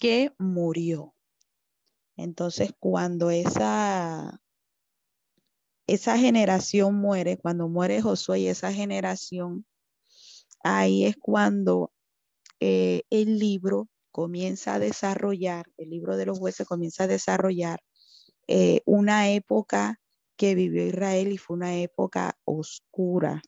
que 0.00 0.32
murió. 0.38 1.16
Entonces, 2.16 2.72
cuando 2.78 3.30
esa, 3.30 4.40
esa 5.88 6.16
generación 6.16 6.94
muere, 6.94 7.38
cuando 7.38 7.68
muere 7.68 8.00
Josué 8.00 8.38
y 8.38 8.46
esa 8.46 8.72
generación, 8.72 9.66
ahí 10.62 11.06
es 11.06 11.16
cuando 11.16 11.92
eh, 12.60 13.02
el 13.10 13.40
libro 13.40 13.88
comienza 14.12 14.74
a 14.74 14.78
desarrollar, 14.78 15.66
el 15.76 15.90
libro 15.90 16.16
de 16.16 16.26
los 16.26 16.38
jueces 16.38 16.68
comienza 16.68 17.04
a 17.04 17.08
desarrollar 17.08 17.80
eh, 18.52 18.82
una 18.84 19.30
época 19.30 20.00
que 20.36 20.56
vivió 20.56 20.84
Israel 20.84 21.30
y 21.30 21.38
fue 21.38 21.54
una 21.54 21.76
época 21.76 22.36
oscura, 22.44 23.42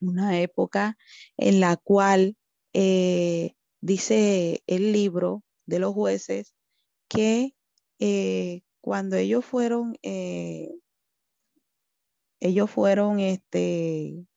una 0.00 0.38
época 0.40 0.96
en 1.36 1.58
la 1.58 1.76
cual 1.76 2.36
eh, 2.74 3.56
dice 3.80 4.62
el 4.68 4.92
libro 4.92 5.42
de 5.66 5.80
los 5.80 5.94
jueces 5.94 6.54
que 7.08 7.56
eh, 7.98 8.62
cuando 8.80 9.16
ellos 9.16 9.44
fueron 9.44 9.96
ellos 12.38 12.70
fueron 12.70 13.18
este, 13.18 14.28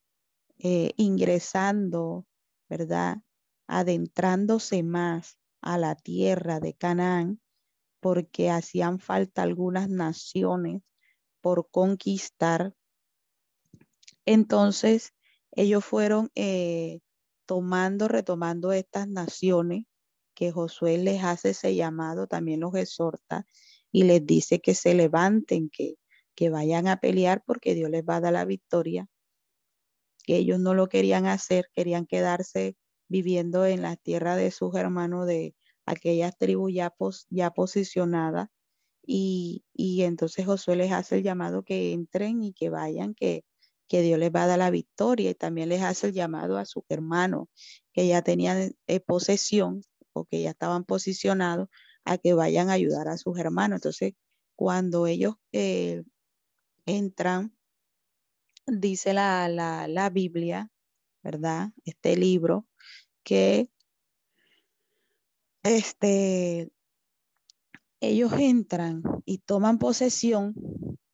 ingresando, 0.57 2.25
¿verdad? 2.67 3.17
Adentrándose 3.67 4.81
más 4.81 5.37
a 5.61 5.77
la 5.77 5.93
tierra 5.93 6.59
de 6.59 6.73
Canaán, 6.73 7.41
porque 7.99 8.49
hacían 8.49 8.99
falta 8.99 9.43
algunas 9.43 9.89
naciones 9.89 10.81
por 11.41 11.69
conquistar. 11.69 12.73
Entonces, 14.25 15.13
ellos 15.51 15.85
fueron 15.85 16.29
eh, 16.35 16.99
tomando, 17.45 18.07
retomando 18.07 18.71
estas 18.71 19.07
naciones 19.07 19.85
que 20.35 20.51
Josué 20.51 20.97
les 20.99 21.23
hace 21.23 21.49
ese 21.49 21.73
llamado, 21.75 22.27
también 22.27 22.59
los 22.59 22.75
exhorta 22.75 23.45
y 23.91 24.03
les 24.03 24.25
dice 24.25 24.59
que 24.59 24.75
se 24.75 24.93
levanten, 24.93 25.69
que, 25.69 25.95
que 26.35 26.49
vayan 26.49 26.87
a 26.87 26.97
pelear 26.97 27.43
porque 27.45 27.73
Dios 27.73 27.89
les 27.89 28.03
va 28.03 28.17
a 28.17 28.21
dar 28.21 28.33
la 28.33 28.45
victoria, 28.45 29.07
que 30.23 30.35
ellos 30.35 30.59
no 30.59 30.75
lo 30.75 30.89
querían 30.89 31.25
hacer, 31.25 31.69
querían 31.73 32.05
quedarse 32.05 32.75
viviendo 33.07 33.65
en 33.65 33.81
la 33.81 33.95
tierra 33.95 34.35
de 34.35 34.51
sus 34.51 34.75
hermanos 34.75 35.25
de 35.25 35.55
aquellas 35.87 36.37
tribus 36.37 36.73
ya, 36.73 36.93
ya 37.29 37.51
posicionadas. 37.51 38.49
Y, 39.05 39.63
y, 39.73 40.03
entonces 40.03 40.45
Josué 40.45 40.75
les 40.75 40.91
hace 40.91 41.17
el 41.17 41.23
llamado 41.23 41.63
que 41.63 41.93
entren 41.93 42.43
y 42.43 42.53
que 42.53 42.69
vayan, 42.69 43.15
que, 43.15 43.45
que 43.87 44.01
Dios 44.01 44.19
les 44.19 44.31
va 44.31 44.43
a 44.43 44.47
dar 44.47 44.59
la 44.59 44.69
victoria 44.69 45.31
y 45.31 45.35
también 45.35 45.69
les 45.69 45.81
hace 45.81 46.07
el 46.07 46.13
llamado 46.13 46.57
a 46.57 46.65
sus 46.65 46.83
hermanos 46.89 47.47
que 47.93 48.05
ya 48.07 48.21
tenían 48.21 48.75
eh, 48.87 48.99
posesión 48.99 49.81
o 50.13 50.25
que 50.25 50.41
ya 50.41 50.49
estaban 50.51 50.83
posicionados 50.83 51.69
a 52.03 52.17
que 52.17 52.33
vayan 52.33 52.69
a 52.69 52.73
ayudar 52.73 53.07
a 53.07 53.17
sus 53.17 53.39
hermanos. 53.39 53.77
Entonces, 53.77 54.13
cuando 54.55 55.07
ellos 55.07 55.35
eh, 55.53 56.03
entran, 56.85 57.55
dice 58.65 59.13
la, 59.13 59.47
la, 59.47 59.87
la 59.87 60.09
Biblia, 60.09 60.69
¿verdad? 61.23 61.69
Este 61.85 62.17
libro, 62.17 62.67
que 63.23 63.69
este, 65.69 66.71
ellos 68.01 68.33
entran 68.33 69.01
y 69.25 69.39
toman 69.39 69.79
posesión, 69.79 70.53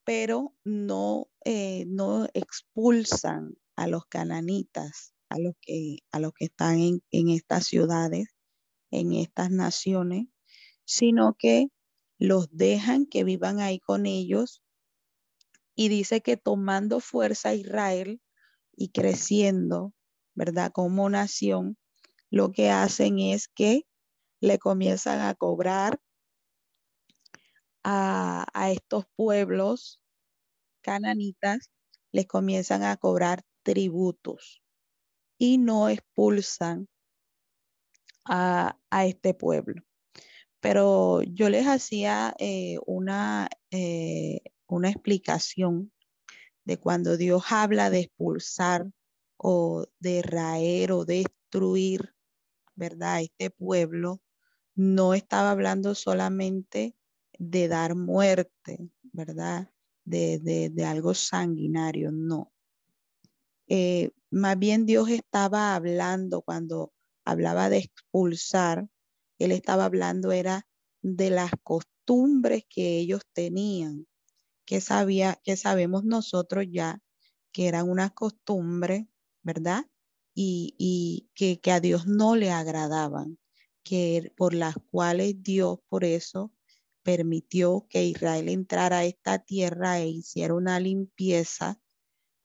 pero 0.03 0.53
no, 0.63 1.27
eh, 1.45 1.86
no 1.88 2.27
expulsan 2.33 3.55
a 3.75 3.88
los 3.88 4.05
cananitas, 4.05 5.13
a 5.29 5.39
los 5.39 5.53
que, 5.62 5.98
a 6.12 6.19
los 6.19 6.33
que 6.33 6.45
están 6.45 6.79
en, 6.79 7.03
en 7.12 7.29
estas 7.29 7.65
ciudades, 7.65 8.27
en 8.91 9.13
estas 9.13 9.50
naciones, 9.50 10.27
sino 10.86 11.36
que 11.38 11.67
los 12.19 12.50
dejan 12.51 13.05
que 13.05 13.24
vivan 13.24 13.60
ahí 13.60 13.79
con 13.79 14.05
ellos 14.05 14.62
y 15.75 15.89
dice 15.89 16.22
que 16.22 16.38
tomando 16.38 17.00
fuerza 17.00 17.55
Israel 17.55 18.22
y 18.75 18.89
creciendo, 18.89 19.93
¿verdad? 20.36 20.72
Como 20.72 21.10
nación, 21.10 21.77
lo 22.29 22.51
que 22.51 22.69
hacen 22.69 23.19
es 23.19 23.48
que 23.48 23.86
le 24.43 24.59
comienzan 24.59 25.21
a 25.21 25.35
cobrar 25.35 26.00
a, 27.83 28.45
a 28.53 28.71
estos 28.71 29.05
pueblos 29.15 30.01
cananitas, 30.81 31.71
les 32.12 32.27
comienzan 32.27 32.83
a 32.83 32.97
cobrar 32.97 33.43
tributos 33.63 34.62
y 35.38 35.59
no 35.59 35.89
expulsan 35.89 36.89
a, 38.25 38.77
a 38.89 39.05
este 39.05 39.33
pueblo. 39.33 39.83
Pero 40.62 41.21
yo 41.23 41.50
les 41.50 41.67
hacía 41.67 42.35
eh, 42.39 42.77
una, 42.85 43.50
eh, 43.71 44.41
una 44.67 44.89
explicación 44.89 45.93
de 46.65 46.79
cuando 46.79 47.17
Dios 47.17 47.45
habla 47.51 47.91
de 47.91 48.01
expulsar 48.01 48.88
o 49.38 49.88
de 50.00 50.23
raer 50.23 50.93
o 50.93 51.05
destruir, 51.05 52.15
¿verdad? 52.75 53.23
Este 53.23 53.51
pueblo 53.51 54.22
no 54.75 55.13
estaba 55.13 55.51
hablando 55.51 55.95
solamente 55.95 56.95
de 57.38 57.67
dar 57.67 57.95
muerte, 57.95 58.89
¿verdad? 59.12 59.69
De, 60.05 60.39
de, 60.39 60.69
de 60.69 60.86
algo 60.86 61.13
sanguinario, 61.13 62.12
no. 62.12 62.51
Eh, 63.67 64.12
más 64.29 64.57
bien 64.59 64.86
Dios 64.86 65.09
estaba 65.09 65.75
hablando 65.75 66.41
cuando 66.41 66.93
hablaba 67.25 67.69
de 67.69 67.77
expulsar, 67.77 68.88
Él 69.39 69.51
estaba 69.51 69.86
hablando 69.86 70.31
era 70.31 70.67
de 71.01 71.29
las 71.29 71.51
costumbres 71.63 72.65
que 72.69 72.99
ellos 72.99 73.21
tenían, 73.33 74.07
que 74.65 74.81
sabía, 74.81 75.39
que 75.43 75.57
sabemos 75.57 76.03
nosotros 76.05 76.65
ya 76.71 77.01
que 77.53 77.67
eran 77.67 77.89
unas 77.89 78.12
costumbres, 78.13 79.05
¿verdad? 79.43 79.86
Y, 80.36 80.75
y 80.77 81.29
que, 81.36 81.59
que, 81.62 81.71
a 81.71 81.79
Dios 81.79 82.07
no 82.07 82.36
le 82.36 82.51
agradaban, 82.51 83.38
que 83.84 84.32
por 84.38 84.54
las 84.54 84.76
cuales 84.91 85.43
Dios 85.43 85.80
por 85.89 86.04
eso 86.04 86.52
permitió 87.04 87.86
que 87.89 88.06
Israel 88.06 88.50
entrara 88.50 89.00
a 89.00 89.06
esta 89.06 89.39
tierra 89.39 90.00
e 90.00 90.08
hiciera 90.08 90.54
una 90.54 90.80
limpieza, 90.80 91.80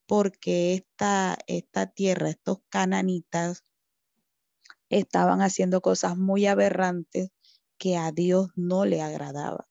porque 0.07 0.75
esta, 0.75 1.39
esta 1.47 1.87
tierra, 1.87 2.31
estos 2.31 2.59
cananitas, 2.69 3.65
estaban 4.89 5.43
haciendo 5.43 5.81
cosas 5.81 6.17
muy 6.17 6.47
aberrantes 6.47 7.31
que 7.79 7.97
a 7.97 8.11
Dios 8.13 8.49
no 8.57 8.85
le 8.85 9.03
agradaba. 9.03 9.69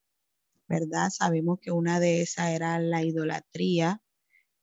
¿verdad? 0.68 1.10
Sabemos 1.10 1.60
que 1.60 1.72
una 1.72 2.00
de 2.00 2.22
esas 2.22 2.50
era 2.50 2.80
la 2.80 3.04
idolatría, 3.04 4.02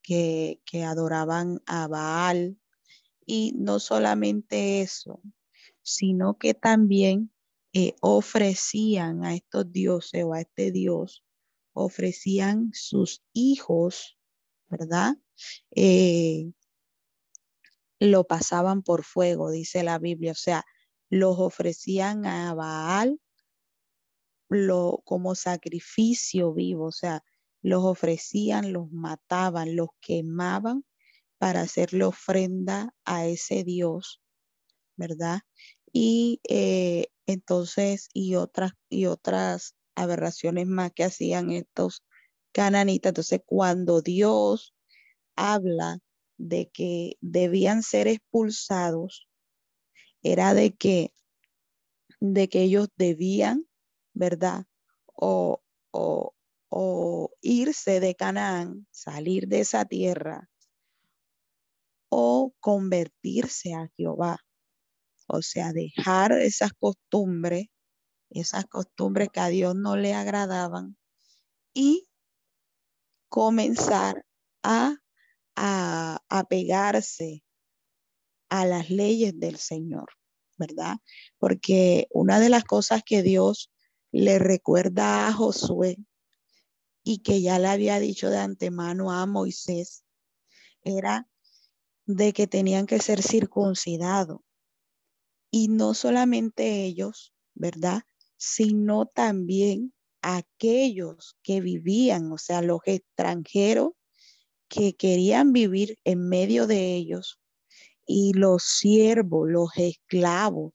que, 0.03 0.61
que 0.67 0.85
adoraban 0.85 1.63
a 1.67 1.89
Baal. 1.89 2.59
Y 3.27 3.55
no 3.57 3.81
solamente 3.81 4.83
eso, 4.83 5.23
sino 5.85 6.39
que 6.39 6.55
también 6.55 7.31
eh, 7.73 7.95
ofrecían 8.01 9.25
a 9.25 9.35
estos 9.35 9.71
dioses 9.71 10.25
o 10.25 10.35
a 10.35 10.41
este 10.41 10.73
Dios, 10.73 11.25
ofrecían 11.73 12.71
sus 12.73 13.23
hijos, 13.33 14.19
¿verdad? 14.69 15.17
Eh, 15.77 16.53
lo 18.01 18.25
pasaban 18.25 18.83
por 18.83 19.05
fuego, 19.05 19.51
dice 19.51 19.83
la 19.85 19.99
Biblia, 19.99 20.33
o 20.33 20.37
sea, 20.37 20.65
los 21.11 21.39
ofrecían 21.39 22.27
a 22.27 22.55
Baal 22.55 23.21
lo, 24.49 25.03
como 25.05 25.35
sacrificio 25.35 26.53
vivo, 26.55 26.87
o 26.87 26.93
sea, 26.93 27.23
los 27.63 27.85
ofrecían, 27.85 28.73
los 28.73 28.91
mataban, 28.93 29.77
los 29.77 29.89
quemaban 30.01 30.85
para 31.39 31.63
hacerle 31.63 32.05
ofrenda 32.05 32.95
a 33.05 33.27
ese 33.27 33.65
Dios, 33.65 34.23
¿verdad? 34.97 35.41
Y 35.95 36.41
eh, 36.51 37.07
entonces, 37.27 38.11
y 38.13 38.35
otras, 38.35 38.73
y 38.91 39.07
otras 39.07 39.77
aberraciones 39.97 40.67
más 40.67 40.93
que 40.93 41.05
hacían 41.05 41.53
estos 41.53 42.03
cananitas. 42.53 43.13
Entonces, 43.13 43.41
cuando 43.47 44.03
Dios 44.03 44.75
habla 45.37 46.01
de 46.39 46.71
que 46.71 47.17
debían 47.23 47.83
ser 47.85 48.09
expulsados, 48.09 49.29
era 50.23 50.55
de 50.55 50.75
que, 50.75 51.15
de 52.21 52.49
que 52.49 52.63
ellos 52.63 52.89
debían 52.97 53.67
¿verdad? 54.15 54.67
O, 55.15 55.63
o, 55.93 56.35
o 56.71 57.31
irse 57.43 58.01
de 58.01 58.15
Canaán, 58.15 58.87
salir 58.91 59.49
de 59.49 59.61
esa 59.61 59.85
tierra, 59.85 60.49
o 62.11 62.55
convertirse 62.61 63.75
a 63.75 63.91
Jehová. 63.97 64.44
O 65.27 65.43
sea, 65.43 65.73
dejar 65.73 66.33
esas 66.33 66.73
costumbres, 66.73 67.69
esas 68.31 68.67
costumbres 68.67 69.29
que 69.33 69.41
a 69.41 69.49
Dios 69.49 69.75
no 69.75 69.97
le 69.97 70.15
agradaban, 70.15 70.97
y 71.73 72.09
comenzar 73.29 74.25
a, 74.63 74.97
a, 75.57 76.19
a 76.29 76.45
pegarse 76.45 77.43
a 78.49 78.67
las 78.67 78.91
leyes 78.91 79.39
del 79.39 79.57
Señor, 79.57 80.07
¿verdad? 80.57 80.97
Porque 81.39 82.07
una 82.11 82.39
de 82.39 82.49
las 82.49 82.65
cosas 82.65 83.03
que 83.05 83.23
Dios 83.23 83.73
le 84.13 84.39
recuerda 84.39 85.27
a 85.27 85.33
Josué 85.33 85.97
y 87.03 87.19
que 87.19 87.43
ya 87.43 87.59
le 87.59 87.69
había 87.69 87.99
dicho 87.99 88.31
de 88.31 88.39
antemano 88.39 89.11
a 89.11 89.27
Moisés, 89.27 90.05
era 90.85 91.29
de 92.07 92.33
que 92.33 92.47
tenían 92.47 92.87
que 92.87 93.01
ser 93.01 93.23
circuncidados. 93.23 94.39
Y 95.57 95.69
no 95.69 95.95
solamente 95.95 96.83
ellos, 96.83 97.33
¿verdad? 97.55 98.03
Sino 98.37 99.07
también 99.07 99.95
aquellos 100.21 101.37
que 101.45 101.61
vivían, 101.61 102.33
o 102.33 102.39
sea, 102.39 102.61
los 102.61 102.81
extranjeros 102.87 103.93
que 104.67 104.97
querían 104.97 105.53
vivir 105.53 105.97
en 106.03 106.29
medio 106.29 106.67
de 106.67 106.97
ellos 106.97 107.39
y 108.05 108.33
los 108.33 108.65
siervos, 108.65 109.49
los 109.49 109.71
esclavos, 109.77 110.73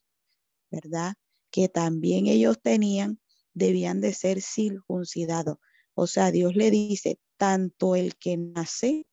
¿verdad? 0.72 1.16
Que 1.52 1.68
también 1.68 2.28
ellos 2.28 2.58
tenían 2.62 3.20
debían 3.54 4.00
de 4.00 4.14
ser 4.14 4.42
circuncidados. 4.42 5.58
O 5.94 6.08
sea, 6.08 6.32
Dios 6.32 6.56
le 6.56 6.72
dice, 6.72 7.20
tanto 7.36 7.98
el 7.98 8.16
que 8.16 8.38
nace 8.38 9.06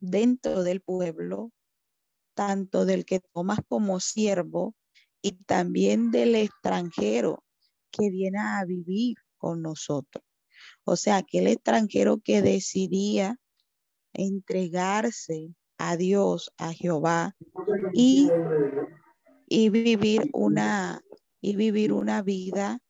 dentro 0.00 0.64
del 0.64 0.80
pueblo, 0.80 1.52
tanto 2.36 2.84
del 2.84 3.04
que 3.04 3.20
tomas 3.20 3.58
como 3.66 3.98
siervo 3.98 4.76
y 5.22 5.32
también 5.32 6.10
del 6.10 6.34
extranjero 6.36 7.42
que 7.90 8.10
viene 8.10 8.38
a 8.38 8.64
vivir 8.64 9.16
con 9.38 9.62
nosotros. 9.62 10.22
O 10.84 10.96
sea, 10.96 11.16
aquel 11.16 11.46
extranjero 11.48 12.18
que 12.18 12.42
decidía 12.42 13.38
entregarse 14.12 15.54
a 15.78 15.96
Dios, 15.96 16.52
a 16.58 16.72
Jehová, 16.72 17.34
y, 17.92 18.30
y 19.48 19.68
vivir 19.70 20.30
una 20.32 21.02
y 21.40 21.54
vivir 21.54 21.92
una 21.92 22.22
vida 22.22 22.80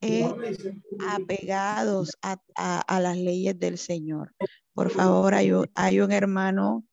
eh, 0.00 0.24
apegados 1.10 2.16
a, 2.22 2.40
a, 2.54 3.00
las 3.00 3.18
leyes 3.18 3.58
del 3.58 3.76
Señor. 3.76 4.34
Por 4.72 4.90
favor, 4.90 5.34
hay 5.34 5.52
un, 5.52 5.68
hay 5.74 6.00
un 6.00 6.12
hermano, 6.12 6.86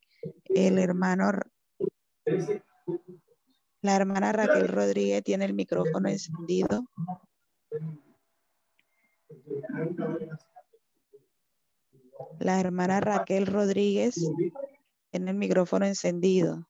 el 0.45 0.79
hermano, 0.79 1.31
la 3.81 3.95
hermana 3.95 4.31
Raquel 4.31 4.67
Rodríguez 4.67 5.23
tiene 5.23 5.45
el 5.45 5.53
micrófono 5.53 6.09
encendido. 6.09 6.85
La 12.39 12.59
hermana 12.59 12.99
Raquel 12.99 13.45
Rodríguez 13.45 14.15
tiene 15.11 15.31
el 15.31 15.37
micrófono 15.37 15.85
encendido. 15.85 16.67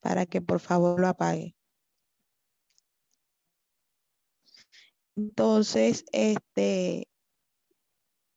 Para 0.00 0.26
que 0.26 0.40
por 0.42 0.60
favor 0.60 1.00
lo 1.00 1.08
apague. 1.08 1.54
Entonces, 5.16 6.04
este, 6.12 7.08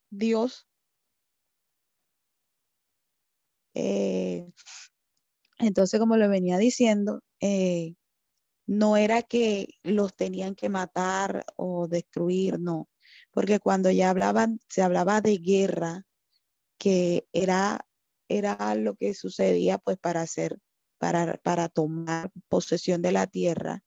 Dios 0.09 0.68
eh, 3.73 4.47
entonces, 5.59 5.99
como 5.99 6.17
lo 6.17 6.29
venía 6.29 6.57
diciendo, 6.57 7.21
eh, 7.41 7.95
no 8.65 8.97
era 8.97 9.23
que 9.23 9.67
los 9.83 10.15
tenían 10.15 10.55
que 10.55 10.69
matar 10.69 11.45
o 11.57 11.87
destruir, 11.87 12.59
no, 12.59 12.89
porque 13.31 13.59
cuando 13.59 13.91
ya 13.91 14.09
hablaban, 14.09 14.59
se 14.69 14.81
hablaba 14.81 15.21
de 15.21 15.37
guerra, 15.37 16.05
que 16.77 17.27
era, 17.33 17.85
era 18.29 18.75
lo 18.75 18.95
que 18.95 19.13
sucedía 19.13 19.77
pues 19.79 19.97
para 19.97 20.21
hacer, 20.21 20.59
para, 20.97 21.37
para 21.37 21.69
tomar 21.69 22.31
posesión 22.47 23.01
de 23.01 23.11
la 23.11 23.27
tierra, 23.27 23.83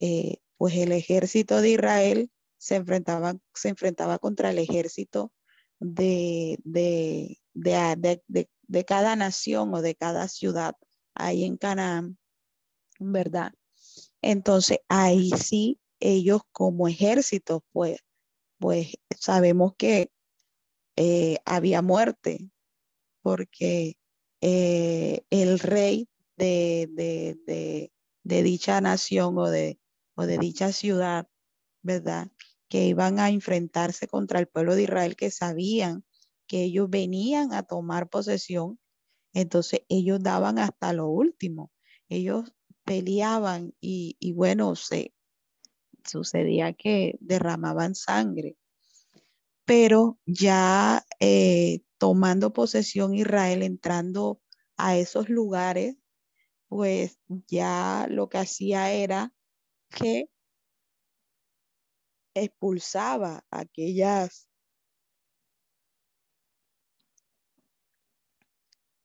eh, 0.00 0.38
pues 0.56 0.74
el 0.76 0.92
ejército 0.92 1.60
de 1.60 1.70
Israel 1.70 2.30
se 2.58 2.76
enfrentaba, 2.76 3.36
se 3.54 3.68
enfrentaba 3.68 4.18
contra 4.18 4.50
el 4.50 4.58
ejército 4.58 5.32
de, 5.78 6.58
de, 6.64 7.38
de, 7.54 8.22
de, 8.26 8.48
cada 8.84 9.16
nación 9.16 9.72
o 9.74 9.82
de 9.82 9.94
cada 9.94 10.28
ciudad 10.28 10.74
ahí 11.14 11.44
en 11.44 11.56
Canaán, 11.56 12.18
¿verdad? 12.98 13.52
Entonces 14.22 14.78
ahí 14.88 15.30
sí, 15.30 15.80
ellos 16.00 16.42
como 16.52 16.88
ejército, 16.88 17.64
pues, 17.72 18.00
pues 18.58 18.94
sabemos 19.18 19.74
que 19.76 20.10
eh, 20.96 21.38
había 21.44 21.82
muerte, 21.82 22.50
porque 23.22 23.98
eh, 24.40 25.24
el 25.30 25.58
rey 25.58 26.08
de, 26.36 26.88
de, 26.92 27.38
de, 27.46 27.92
de 28.24 28.42
dicha 28.42 28.80
nación 28.80 29.36
o 29.38 29.50
de, 29.50 29.78
o 30.14 30.26
de 30.26 30.38
dicha 30.38 30.72
ciudad, 30.72 31.28
¿verdad? 31.82 32.28
Que 32.68 32.86
iban 32.86 33.20
a 33.20 33.30
enfrentarse 33.30 34.08
contra 34.08 34.38
el 34.38 34.48
pueblo 34.48 34.74
de 34.74 34.84
Israel, 34.84 35.16
que 35.16 35.30
sabían 35.30 36.05
que 36.46 36.62
ellos 36.64 36.88
venían 36.90 37.52
a 37.52 37.62
tomar 37.62 38.08
posesión, 38.08 38.78
entonces 39.32 39.80
ellos 39.88 40.22
daban 40.22 40.58
hasta 40.58 40.92
lo 40.92 41.08
último. 41.08 41.70
Ellos 42.08 42.54
peleaban 42.84 43.74
y, 43.80 44.32
bueno, 44.32 44.76
se 44.76 45.12
sucedía 46.04 46.72
que 46.72 47.16
derramaban 47.20 47.94
sangre. 47.94 48.56
Pero 49.64 50.18
ya 50.24 51.04
eh, 51.20 51.80
tomando 51.98 52.52
posesión 52.52 53.14
Israel, 53.14 53.62
entrando 53.62 54.40
a 54.76 54.96
esos 54.96 55.28
lugares, 55.28 55.96
pues 56.68 57.18
ya 57.48 58.06
lo 58.08 58.28
que 58.28 58.38
hacía 58.38 58.92
era 58.92 59.32
que 59.90 60.30
expulsaba 62.34 63.44
aquellas 63.50 64.45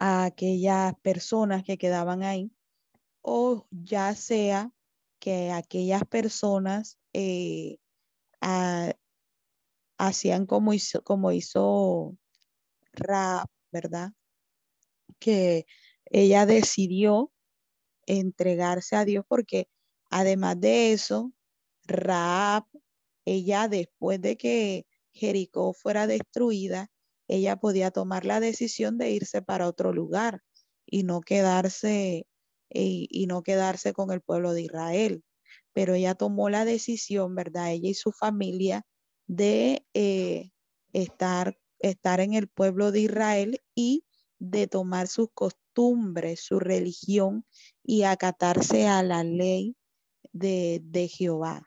a 0.02 0.26
aquellas 0.26 0.96
personas 1.02 1.64
que 1.64 1.78
quedaban 1.78 2.24
ahí 2.24 2.52
o 3.22 3.68
ya 3.70 4.16
sea 4.16 4.72
que 5.20 5.52
aquellas 5.52 6.04
personas 6.06 6.98
eh, 7.14 7.78
hacían 9.98 10.46
como 10.48 10.74
hizo, 10.74 11.04
como 11.04 11.32
hizo 11.32 12.18
¿verdad? 13.72 14.12
Que 15.20 15.66
ella 16.06 16.46
decidió 16.46 17.32
entregarse 18.08 18.96
a 18.96 19.06
Dios 19.06 19.24
porque 19.28 19.68
Además 20.12 20.60
de 20.60 20.92
eso, 20.92 21.32
Raab, 21.86 22.66
ella 23.26 23.70
después 23.70 24.22
de 24.22 24.36
que 24.36 24.86
Jericó 25.14 25.74
fuera 25.74 26.06
destruida, 26.06 26.91
ella 27.32 27.56
podía 27.56 27.92
tomar 27.92 28.26
la 28.26 28.42
decisión 28.42 28.98
de 28.98 29.12
irse 29.12 29.42
para 29.42 29.70
otro 29.70 29.94
lugar 29.94 30.42
y 30.86 31.04
no 31.04 31.22
quedarse 31.22 32.28
y, 32.70 33.26
no 33.28 33.42
quedarse 33.42 33.94
con 33.94 34.12
el 34.12 34.20
pueblo 34.20 34.52
de 34.52 34.64
Israel. 34.64 35.24
Pero 35.72 35.94
ella 35.94 36.14
tomó 36.14 36.50
la 36.50 36.66
decisión, 36.66 37.34
¿verdad? 37.34 37.72
Ella 37.72 37.90
y 37.90 37.94
su 37.94 38.12
familia 38.12 38.86
de 39.28 39.88
eh, 39.94 40.52
estar, 40.92 41.58
estar 41.80 42.20
en 42.20 42.34
el 42.34 42.50
pueblo 42.50 42.92
de 42.92 43.00
Israel 43.00 43.62
y 43.76 44.04
de 44.40 44.68
tomar 44.68 45.08
sus 45.08 45.30
costumbres, 45.34 46.42
su 46.42 46.60
religión 46.60 47.46
y 47.82 48.04
acatarse 48.04 48.88
a 48.88 49.04
la 49.04 49.24
ley 49.24 49.78
de, 50.34 51.10
Jehová. 51.10 51.66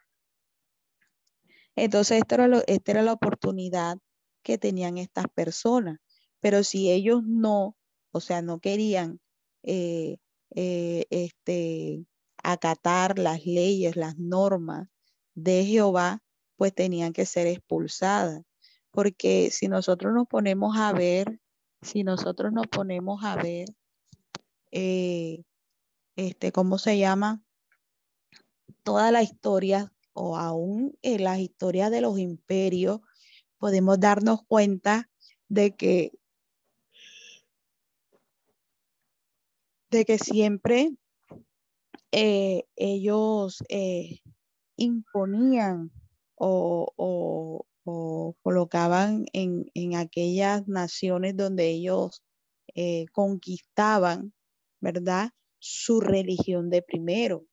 Entonces, 1.74 2.18
esta 2.18 2.35
era, 2.35 2.62
esta 2.66 2.92
era 2.92 3.03
la 3.03 3.14
oportunidad 3.14 3.96
que 4.44 4.59
tenían 4.59 4.98
estas 4.98 5.26
personas. 5.35 5.98
Pero 6.40 6.62
si 6.62 6.90
ellos 6.90 7.22
no, 7.24 7.76
o 8.12 8.20
sea, 8.20 8.42
no 8.42 8.61
querían 8.61 9.20
eh, 9.64 10.18
eh, 10.54 11.07
este, 11.11 12.07
acatar 12.42 13.18
las 13.18 13.44
leyes, 13.44 13.96
las 13.96 14.18
normas 14.18 14.88
de 15.35 15.64
Jehová, 15.64 16.22
pues 16.57 16.72
tenían 16.74 17.12
que 17.12 17.26
ser 17.26 17.48
expulsadas. 17.48 18.42
Porque 18.92 19.50
si 19.50 19.66
nosotros 19.66 20.14
nos 20.14 20.28
ponemos 20.28 20.76
a 20.76 20.92
ver, 20.92 21.40
si 21.83 22.04
nosotros 22.04 22.52
nos 22.52 22.68
ponemos 22.68 23.24
a 23.24 23.35
ver, 23.37 23.66
eh, 24.70 25.42
este, 26.14 26.52
¿cómo 26.52 26.78
se 26.78 26.98
llama? 26.98 27.44
toda 28.85 29.11
la 29.11 29.22
historia 29.22 29.92
o 30.12 30.37
aún 30.37 30.96
las 31.02 31.40
historias 31.40 31.90
de 31.90 32.00
los 32.00 32.18
imperios, 32.18 33.00
podemos 33.58 33.98
darnos 34.00 34.40
cuenta 34.46 35.10
de 35.48 35.74
que, 35.74 36.12
de 39.90 40.04
que 40.04 40.18
siempre 40.18 40.90
eh, 42.12 42.64
ellos 42.76 43.62
eh, 43.68 44.20
imponían 44.76 45.90
o, 46.36 47.66
colocaban 48.42 49.26
en, 49.32 49.94
aquellas 49.96 50.66
naciones 50.68 51.36
donde 51.36 51.68
ellos 51.70 52.22
eh, 52.74 53.06
conquistaban, 53.12 54.32
¿verdad? 54.80 55.30
Su 55.58 56.00
religión 56.00 56.70
de 56.70 56.82
primero 56.82 57.46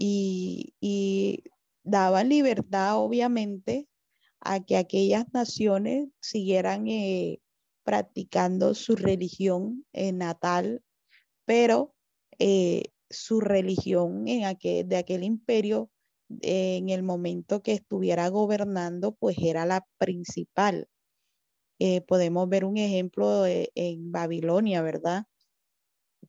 y, 0.00 1.44
daban 1.82 2.28
libertad, 2.28 2.98
obviamente, 2.98 3.88
a 4.40 4.60
que 4.60 4.76
aquellas 4.76 5.26
naciones 5.32 6.08
siguieran 6.20 6.86
eh, 6.88 7.40
practicando 7.84 8.74
su 8.74 8.96
religión 8.96 9.84
natal, 9.92 10.82
pero 11.44 11.94
eh, 12.38 12.84
su 13.10 13.40
religión 13.40 14.28
en 14.28 14.44
aquel, 14.44 14.88
de 14.88 14.96
aquel 14.96 15.24
imperio, 15.24 15.90
en 16.42 16.90
el 16.90 17.02
momento 17.02 17.62
que 17.62 17.72
estuviera 17.72 18.28
gobernando, 18.28 19.12
pues 19.12 19.36
era 19.38 19.66
la 19.66 19.84
principal. 19.98 20.88
Eh, 21.80 22.02
podemos 22.02 22.48
ver 22.48 22.64
un 22.64 22.76
ejemplo 22.76 23.44
en 23.46 24.12
Babilonia, 24.12 24.82
¿verdad? 24.82 25.24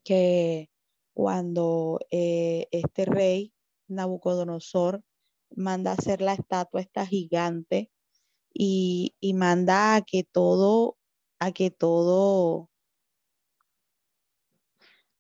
Que 0.04 0.70
cuando 1.14 2.00
este 2.10 3.06
rey 3.06 3.54
Nabucodonosor 3.88 5.04
manda 5.56 5.94
hacer 5.94 6.22
la 6.22 6.34
estatua 6.34 6.82
esta 6.82 7.06
gigante 7.06 7.92
y, 8.54 9.16
y 9.20 9.34
manda 9.34 9.96
a 9.96 10.02
que 10.02 10.24
todo, 10.24 10.98
a 11.40 11.52
que 11.52 11.72
todo, 11.72 12.70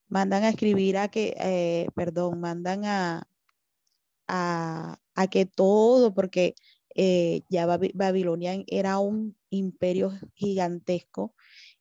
mandan 0.07 0.43
a 0.43 0.49
escribir 0.49 0.97
a 0.97 1.07
que, 1.07 1.33
eh, 1.39 1.87
perdón, 1.95 2.41
mandan 2.41 2.85
a, 2.85 3.23
a, 4.27 4.99
a 5.15 5.27
que 5.27 5.45
todo, 5.45 6.13
porque 6.13 6.55
eh, 6.95 7.43
ya 7.49 7.65
Babilonia 7.65 8.61
era 8.67 8.99
un 8.99 9.37
imperio 9.49 10.11
gigantesco 10.35 11.33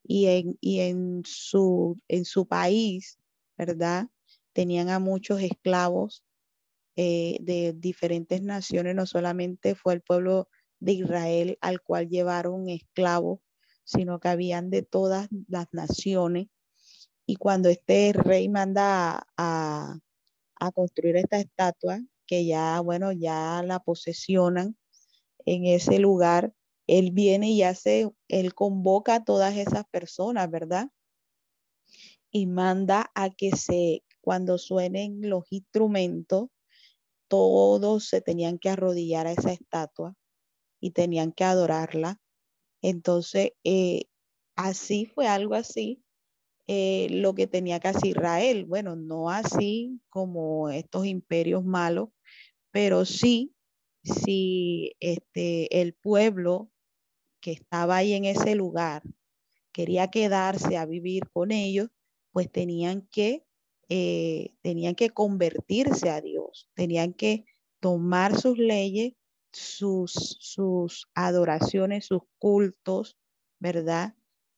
y 0.04 0.26
en, 0.26 0.58
y 0.60 0.80
en, 0.80 1.22
su, 1.24 1.96
en 2.08 2.24
su 2.24 2.46
país, 2.46 3.18
¿verdad? 3.58 4.08
Tenían 4.52 4.88
a 4.90 4.98
muchos 5.00 5.40
esclavos 5.40 6.22
eh, 7.02 7.38
de 7.40 7.72
diferentes 7.72 8.42
naciones, 8.42 8.94
no 8.94 9.06
solamente 9.06 9.74
fue 9.74 9.94
el 9.94 10.02
pueblo 10.02 10.50
de 10.80 10.92
Israel 10.92 11.56
al 11.62 11.80
cual 11.80 12.10
llevaron 12.10 12.68
esclavos, 12.68 13.40
sino 13.84 14.20
que 14.20 14.28
habían 14.28 14.68
de 14.68 14.82
todas 14.82 15.26
las 15.48 15.66
naciones. 15.72 16.48
Y 17.24 17.36
cuando 17.36 17.70
este 17.70 18.12
rey 18.12 18.50
manda 18.50 19.26
a, 19.38 19.98
a 20.56 20.72
construir 20.72 21.16
esta 21.16 21.38
estatua, 21.38 22.02
que 22.26 22.44
ya, 22.44 22.78
bueno, 22.80 23.12
ya 23.12 23.62
la 23.64 23.80
posesionan, 23.80 24.76
en 25.46 25.64
ese 25.64 26.00
lugar, 26.00 26.52
Él 26.86 27.12
viene 27.12 27.50
y 27.50 27.62
hace, 27.62 28.10
Él 28.28 28.52
convoca 28.52 29.14
a 29.14 29.24
todas 29.24 29.56
esas 29.56 29.86
personas, 29.90 30.50
¿verdad? 30.50 30.90
Y 32.30 32.44
manda 32.44 33.10
a 33.14 33.30
que 33.30 33.52
se, 33.56 34.04
cuando 34.20 34.58
suenen 34.58 35.30
los 35.30 35.50
instrumentos, 35.50 36.50
todos 37.30 38.08
se 38.08 38.20
tenían 38.20 38.58
que 38.58 38.70
arrodillar 38.70 39.28
a 39.28 39.32
esa 39.32 39.52
estatua 39.52 40.14
y 40.80 40.90
tenían 40.90 41.32
que 41.32 41.44
adorarla. 41.44 42.18
Entonces, 42.82 43.52
eh, 43.64 44.06
así 44.56 45.06
fue 45.06 45.28
algo 45.28 45.54
así, 45.54 46.02
eh, 46.66 47.08
lo 47.10 47.34
que 47.34 47.46
tenía 47.46 47.78
que 47.80 47.88
hacer 47.88 48.10
Israel. 48.10 48.64
Bueno, 48.66 48.96
no 48.96 49.30
así 49.30 50.00
como 50.10 50.70
estos 50.70 51.06
imperios 51.06 51.64
malos, 51.64 52.08
pero 52.72 53.04
sí 53.04 53.54
si 54.02 54.96
este, 55.00 55.80
el 55.80 55.94
pueblo 55.94 56.70
que 57.40 57.52
estaba 57.52 57.96
ahí 57.96 58.14
en 58.14 58.24
ese 58.24 58.54
lugar 58.54 59.02
quería 59.72 60.08
quedarse 60.08 60.76
a 60.76 60.86
vivir 60.86 61.28
con 61.30 61.52
ellos, 61.52 61.88
pues 62.32 62.50
tenían 62.50 63.06
que, 63.10 63.44
eh, 63.88 64.54
tenían 64.62 64.94
que 64.94 65.10
convertirse 65.10 66.10
a 66.10 66.20
Tenían 66.74 67.12
que 67.12 67.44
tomar 67.80 68.38
sus 68.38 68.58
leyes, 68.58 69.14
sus, 69.52 70.36
sus 70.40 71.08
adoraciones, 71.14 72.06
sus 72.06 72.22
cultos, 72.38 73.16
¿verdad? 73.58 74.14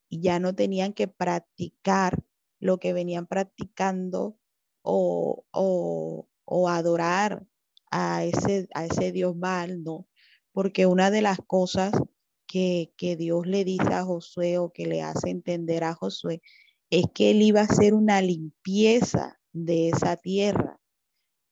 Y 0.09 0.21
ya 0.21 0.39
no 0.39 0.53
tenían 0.55 0.93
que 0.93 1.07
practicar 1.07 2.23
lo 2.59 2.77
que 2.77 2.93
venían 2.93 3.27
practicando 3.27 4.37
o, 4.81 5.45
o, 5.51 6.27
o 6.45 6.69
adorar 6.69 7.45
a 7.91 8.23
ese, 8.23 8.67
a 8.73 8.85
ese 8.85 9.11
Dios 9.11 9.35
mal, 9.35 9.83
no, 9.83 10.07
porque 10.51 10.85
una 10.85 11.11
de 11.11 11.21
las 11.21 11.39
cosas 11.45 11.91
que, 12.47 12.93
que 12.97 13.15
Dios 13.15 13.47
le 13.47 13.63
dice 13.65 13.93
a 13.93 14.03
Josué 14.03 14.57
o 14.57 14.71
que 14.71 14.85
le 14.85 15.01
hace 15.01 15.29
entender 15.29 15.83
a 15.83 15.93
Josué 15.93 16.41
es 16.89 17.05
que 17.13 17.31
él 17.31 17.41
iba 17.41 17.61
a 17.61 17.65
hacer 17.65 17.93
una 17.93 18.21
limpieza 18.21 19.39
de 19.51 19.89
esa 19.89 20.17
tierra, 20.17 20.72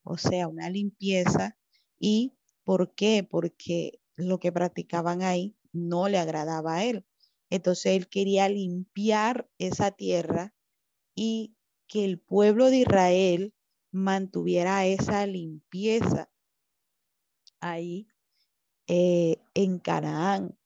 o 0.03 0.17
sea, 0.17 0.47
una 0.47 0.69
limpieza. 0.69 1.57
¿Y 1.99 2.33
por 2.63 2.93
qué? 2.95 3.27
Porque 3.29 3.99
lo 4.15 4.39
que 4.39 4.51
practicaban 4.51 5.21
ahí 5.21 5.55
no 5.71 6.09
le 6.09 6.17
agradaba 6.17 6.75
a 6.75 6.85
él. 6.85 7.05
Entonces 7.49 7.97
él 7.97 8.07
quería 8.07 8.47
limpiar 8.49 9.49
esa 9.57 9.91
tierra 9.91 10.53
y 11.15 11.55
que 11.87 12.05
el 12.05 12.19
pueblo 12.19 12.69
de 12.69 12.77
Israel 12.77 13.53
mantuviera 13.91 14.85
esa 14.85 15.25
limpieza 15.27 16.31
ahí 17.59 18.07
eh, 18.87 19.37
en 19.53 19.79
Canaán. 19.79 20.57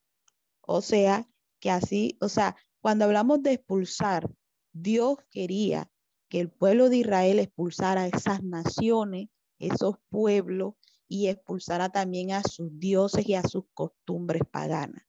O 0.62 0.82
sea, 0.82 1.28
que 1.60 1.72
así, 1.72 2.18
o 2.22 2.30
sea, 2.30 2.56
cuando 2.82 3.06
hablamos 3.06 3.42
de 3.42 3.54
expulsar, 3.54 4.30
Dios 4.74 5.18
quería 5.32 5.92
que 6.30 6.40
el 6.40 6.50
pueblo 6.50 6.90
de 6.90 6.98
Israel 6.98 7.40
expulsara 7.40 8.08
esas 8.08 8.44
naciones, 8.44 9.30
esos 9.60 9.96
pueblos, 10.10 10.76
y 11.08 11.28
expulsara 11.28 11.90
también 11.90 12.32
a 12.32 12.42
sus 12.44 12.80
dioses 12.80 13.28
y 13.28 13.36
a 13.36 13.44
sus 13.44 13.66
costumbres 13.74 14.42
paganas. 14.50 15.06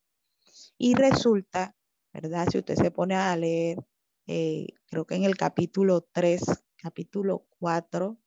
Y 0.78 0.94
resulta, 0.94 1.74
¿verdad? 2.12 2.48
Si 2.50 2.58
usted 2.58 2.76
se 2.76 2.90
pone 2.90 3.14
a 3.14 3.34
leer, 3.36 3.78
eh, 4.26 4.66
creo 4.86 5.06
que 5.06 5.14
en 5.14 5.24
el 5.24 5.36
capítulo 5.36 6.06
3, 6.12 6.42
capítulo 6.76 7.46
4 7.58 8.18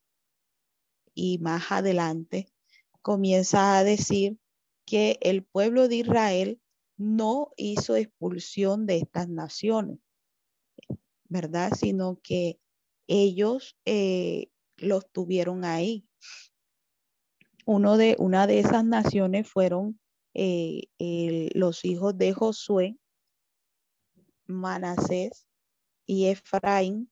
y 1.13 1.37
más 1.39 1.71
adelante, 1.71 2.51
comienza 3.01 3.77
a 3.77 3.83
decir 3.83 4.39
que 4.85 5.19
el 5.21 5.43
pueblo 5.43 5.87
de 5.87 5.97
Israel 5.97 6.61
no 6.97 7.51
hizo 7.55 7.95
expulsión 7.95 8.85
de 8.85 8.97
estas 8.97 9.29
naciones, 9.29 9.99
¿verdad? 11.25 11.71
Sino 11.75 12.19
que 12.21 12.59
ellos 13.09 13.75
eh, 13.85 14.51
los 14.77 15.11
tuvieron 15.11 15.65
ahí. 15.65 16.07
Uno 17.65 17.97
de, 17.97 18.15
una 18.19 18.47
de 18.47 18.59
esas 18.59 18.85
naciones 18.85 19.49
fueron 19.49 19.99
eh, 20.35 20.87
los 21.55 21.83
hijos 21.85 22.17
de 22.17 22.33
Josué, 22.33 22.97
Manasés 24.45 25.47
y 26.05 26.27
Efraín, 26.27 27.11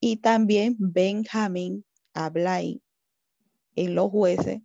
y 0.00 0.18
también 0.18 0.76
Benjamín, 0.78 1.84
Ablai, 2.14 2.82
en 3.76 3.94
los 3.94 4.10
jueces, 4.10 4.60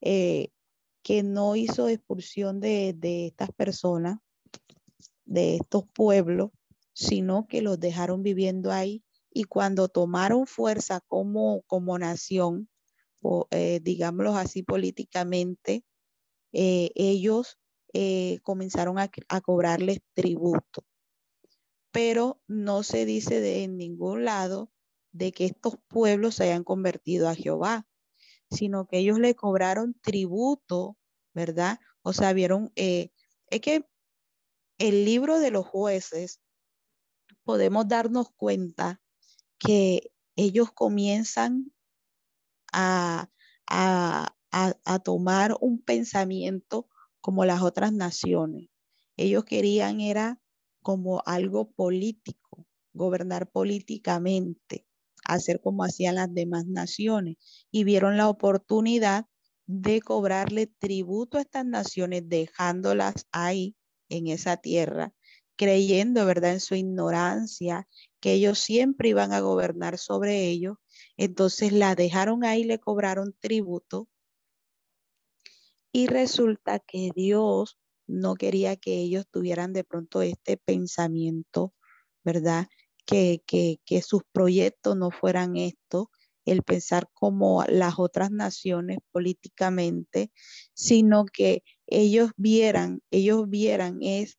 eh, 0.00 0.50
que 1.02 1.22
no 1.24 1.56
hizo 1.56 1.88
expulsión 1.88 2.60
de, 2.60 2.96
estas 3.26 3.50
personas, 3.50 4.18
de 5.24 5.56
estos 5.56 5.84
pueblos, 5.92 6.50
sino 6.92 7.48
que 7.48 7.62
los 7.62 7.80
dejaron 7.80 8.22
viviendo 8.22 8.70
ahí 8.72 9.02
y 9.30 9.44
cuando 9.44 9.88
tomaron 9.88 10.46
fuerza 10.46 11.00
como, 11.06 11.62
como 11.62 11.98
nación, 11.98 12.68
o, 13.20 13.48
eh, 13.50 13.80
digámoslo 13.82 14.36
así 14.36 14.62
políticamente, 14.62 15.84
eh, 16.52 16.90
ellos 16.94 17.58
comenzaron 18.42 18.98
a, 18.98 19.10
a, 19.28 19.40
cobrarles 19.40 20.00
tributo. 20.12 20.84
Pero 21.90 22.40
no 22.46 22.82
se 22.82 23.06
dice 23.06 23.40
de, 23.40 23.64
en 23.64 23.76
ningún 23.76 24.24
lado 24.24 24.70
de 25.12 25.32
que 25.32 25.46
estos 25.46 25.76
pueblos 25.88 26.36
se 26.36 26.44
hayan 26.44 26.64
convertido 26.64 27.28
a 27.28 27.34
Jehová, 27.34 27.88
sino 28.50 28.86
que 28.86 28.98
ellos 28.98 29.18
le 29.18 29.34
cobraron 29.34 29.94
tributo, 30.00 30.96
¿verdad? 31.34 31.80
O 32.02 32.12
sea, 32.12 32.32
vieron, 32.32 32.72
eh, 32.76 33.10
es 33.50 33.60
que 33.60 33.84
el 34.78 35.04
libro 35.04 35.40
de 35.40 35.50
los 35.50 35.66
jueces, 35.66 36.40
podemos 37.44 37.88
darnos 37.88 38.30
cuenta 38.36 39.00
que 39.58 40.12
ellos 40.36 40.72
comienzan 40.72 41.72
a, 42.72 43.30
a, 43.66 44.34
a, 44.50 44.98
tomar 45.00 45.56
un 45.60 45.82
pensamiento 45.82 46.88
como 47.20 47.44
las 47.44 47.62
otras 47.62 47.92
naciones. 47.92 48.68
Ellos 49.16 49.44
querían 49.44 50.00
era 50.00 50.40
como 50.82 51.22
algo 51.26 51.70
político, 51.72 52.66
gobernar 52.92 53.50
políticamente 53.50 54.88
hacer 55.28 55.60
como 55.60 55.84
hacían 55.84 56.16
las 56.16 56.32
demás 56.32 56.66
naciones 56.66 57.36
y 57.70 57.84
vieron 57.84 58.16
la 58.16 58.28
oportunidad 58.28 59.26
de 59.66 60.00
cobrarle 60.00 60.66
tributo 60.66 61.36
a 61.36 61.42
estas 61.42 61.66
naciones, 61.66 62.22
dejándolas 62.26 63.26
ahí 63.30 63.76
en 64.08 64.28
esa 64.28 64.56
tierra, 64.56 65.12
creyendo, 65.58 66.24
¿verdad?, 66.24 66.54
en 66.54 66.60
su 66.60 66.74
ignorancia, 66.74 67.86
que 68.20 68.32
ellos 68.32 68.58
siempre 68.58 69.10
iban 69.10 69.32
a 69.34 69.40
gobernar 69.40 69.98
sobre 69.98 70.46
ellos. 70.46 70.78
Entonces 71.18 71.72
la 71.72 71.94
dejaron 71.94 72.44
ahí, 72.44 72.64
le 72.64 72.78
cobraron 72.78 73.34
tributo. 73.40 74.08
Y 75.92 76.06
resulta 76.06 76.78
que 76.78 77.10
Dios 77.14 77.78
no 78.06 78.36
quería 78.36 78.76
que 78.76 78.94
ellos 78.98 79.26
tuvieran 79.30 79.74
de 79.74 79.84
pronto 79.84 80.22
este 80.22 80.56
pensamiento, 80.56 81.74
¿verdad? 82.24 82.68
que, 83.08 84.02
sus 84.02 84.22
proyectos 84.32 84.96
no 84.96 85.10
fueran 85.10 85.56
esto, 85.56 86.10
el 86.44 86.62
pensar 86.62 87.08
como 87.14 87.64
las 87.68 87.98
otras 87.98 88.30
naciones 88.30 88.98
políticamente, 89.12 90.30
sino 90.74 91.24
que 91.26 91.62
ellos 91.86 92.30
vieran, 92.36 93.02
ellos 93.10 93.48
vieran 93.48 93.98
es 94.02 94.38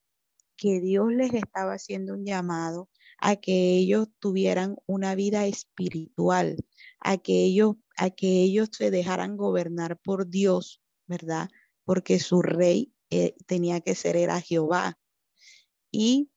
que 0.60 0.82
Dios 0.82 1.08
les 1.14 1.34
estaba 1.34 1.74
haciendo 1.74 2.14
un 2.14 2.26
llamado 2.26 2.90
a 3.18 3.38
que 3.38 3.78
ellos 3.78 4.10
tuvieran 4.20 4.76
una 4.86 5.16
vida 5.16 5.46
espiritual, 5.46 6.58
a 7.00 7.18
que 7.18 7.46
ellos, 7.46 7.78
a 7.98 8.10
que 8.10 8.44
ellos 8.44 8.70
se 8.72 8.92
dejaran 8.92 9.38
gobernar 9.38 9.98
por 9.98 10.30
Dios, 10.30 10.82
¿verdad? 11.08 11.50
Porque 11.86 12.20
su 12.20 12.42
rey 12.42 12.94
eh, 13.10 13.36
tenía 13.48 13.80
que 13.80 13.96
ser 13.96 14.18
era 14.18 14.42
Jehová 14.42 15.00
y 15.92 16.30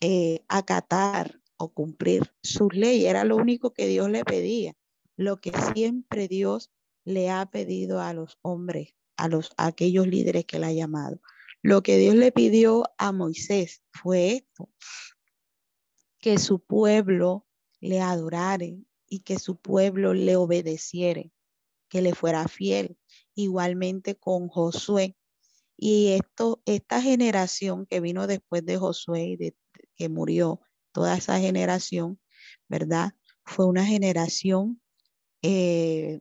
eh, 0.00 0.40
acatar 0.48 1.40
o 1.58 1.72
cumplir 1.74 2.32
sus 2.42 2.74
leyes. 2.74 3.10
Era 3.10 3.24
lo 3.24 3.36
único 3.36 3.74
que 3.74 3.86
Dios 3.86 4.10
le 4.10 4.24
pedía, 4.24 4.72
lo 5.16 5.36
que 5.36 5.52
siempre 5.74 6.26
Dios 6.26 6.70
le 7.04 7.28
ha 7.30 7.44
pedido 7.46 8.00
a 8.00 8.14
los 8.14 8.38
hombres, 8.40 8.94
a 9.18 9.28
los 9.28 9.52
aquellos 9.58 10.06
líderes 10.06 10.46
que 10.46 10.58
le 10.58 10.66
ha 10.66 10.72
llamado. 10.72 11.20
Lo 11.62 11.84
que 11.84 11.96
Dios 11.96 12.16
le 12.16 12.32
pidió 12.32 12.84
a 12.98 13.12
Moisés 13.12 13.82
fue 13.92 14.32
esto, 14.32 14.68
que 16.18 16.38
su 16.38 16.58
pueblo 16.58 17.46
le 17.80 18.00
adorare 18.00 18.78
y 19.08 19.20
que 19.20 19.38
su 19.38 19.56
pueblo 19.60 20.12
le 20.12 20.34
obedeciere, 20.34 21.32
que 21.88 22.02
le 22.02 22.14
fuera 22.14 22.48
fiel. 22.48 22.98
Igualmente 23.34 24.16
con 24.16 24.48
Josué. 24.48 25.16
Y 25.76 26.08
esto, 26.08 26.62
esta 26.66 27.00
generación 27.00 27.86
que 27.86 28.00
vino 28.00 28.26
después 28.26 28.64
de 28.66 28.76
Josué 28.76 29.24
y 29.24 29.36
de, 29.36 29.56
que 29.94 30.08
murió, 30.08 30.60
toda 30.92 31.16
esa 31.16 31.38
generación, 31.38 32.20
¿verdad? 32.68 33.12
Fue 33.44 33.66
una 33.66 33.84
generación, 33.84 34.80
eh, 35.42 36.20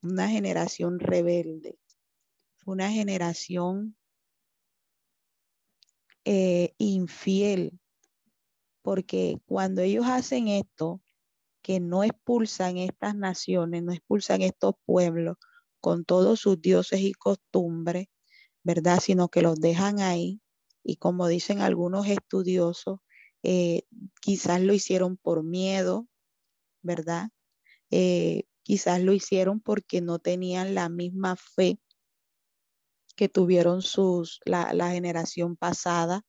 una 0.00 0.28
generación 0.28 0.98
rebelde, 0.98 1.78
fue 2.56 2.74
una 2.74 2.90
generación 2.90 3.96
eh, 6.24 6.74
infiel, 6.78 7.78
porque 8.82 9.38
cuando 9.46 9.82
ellos 9.82 10.06
hacen 10.06 10.48
esto, 10.48 11.00
que 11.62 11.80
no 11.80 12.04
expulsan 12.04 12.78
estas 12.78 13.14
naciones, 13.14 13.82
no 13.82 13.92
expulsan 13.92 14.42
estos 14.42 14.74
pueblos 14.86 15.36
con 15.80 16.04
todos 16.04 16.40
sus 16.40 16.60
dioses 16.60 17.00
y 17.00 17.12
costumbres, 17.12 18.08
¿verdad? 18.62 19.00
Sino 19.00 19.28
que 19.28 19.42
los 19.42 19.60
dejan 19.60 20.00
ahí. 20.00 20.40
Y 20.82 20.96
como 20.96 21.28
dicen 21.28 21.60
algunos 21.60 22.06
estudiosos, 22.06 23.00
eh, 23.42 23.82
quizás 24.20 24.60
lo 24.62 24.72
hicieron 24.74 25.16
por 25.16 25.44
miedo, 25.44 26.08
¿verdad? 26.82 27.30
Eh, 27.90 28.44
quizás 28.62 29.02
lo 29.02 29.12
hicieron 29.12 29.60
porque 29.60 30.00
no 30.00 30.18
tenían 30.18 30.74
la 30.74 30.88
misma 30.88 31.36
fe 31.36 31.78
que 33.20 33.28
tuvieron 33.28 33.82
sus, 33.82 34.40
la, 34.46 34.72
la 34.72 34.92
generación 34.92 35.54
pasada, 35.54 36.22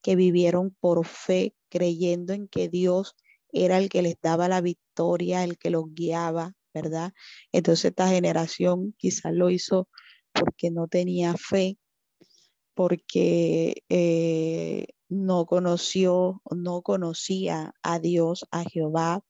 que 0.00 0.14
vivieron 0.14 0.70
por 0.78 1.04
fe, 1.04 1.56
creyendo 1.68 2.32
en 2.32 2.46
que 2.46 2.68
Dios 2.68 3.16
era 3.50 3.76
el 3.76 3.88
que 3.88 4.02
les 4.02 4.20
daba 4.22 4.46
la 4.46 4.60
victoria, 4.60 5.42
el 5.42 5.58
que 5.58 5.70
los 5.70 5.86
guiaba, 5.92 6.54
¿verdad? 6.72 7.12
Entonces 7.50 7.86
esta 7.86 8.06
generación 8.06 8.94
quizás 8.98 9.32
lo 9.32 9.50
hizo 9.50 9.88
porque 10.32 10.70
no 10.70 10.86
tenía 10.86 11.34
fe, 11.34 11.76
porque 12.72 13.82
eh, 13.88 14.86
no 15.08 15.44
conoció, 15.44 16.40
no 16.52 16.82
conocía 16.82 17.74
a 17.82 17.98
Dios, 17.98 18.46
a 18.52 18.62
Jehová, 18.62 19.24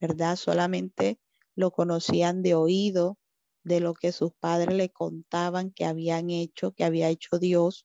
¿verdad? 0.00 0.36
Solamente 0.36 1.20
lo 1.54 1.70
conocían 1.70 2.42
de 2.42 2.54
oído, 2.54 3.18
de 3.66 3.80
lo 3.80 3.94
que 3.94 4.12
sus 4.12 4.32
padres 4.32 4.76
le 4.76 4.90
contaban 4.90 5.72
que 5.72 5.84
habían 5.84 6.30
hecho, 6.30 6.70
que 6.70 6.84
había 6.84 7.08
hecho 7.08 7.40
Dios, 7.40 7.84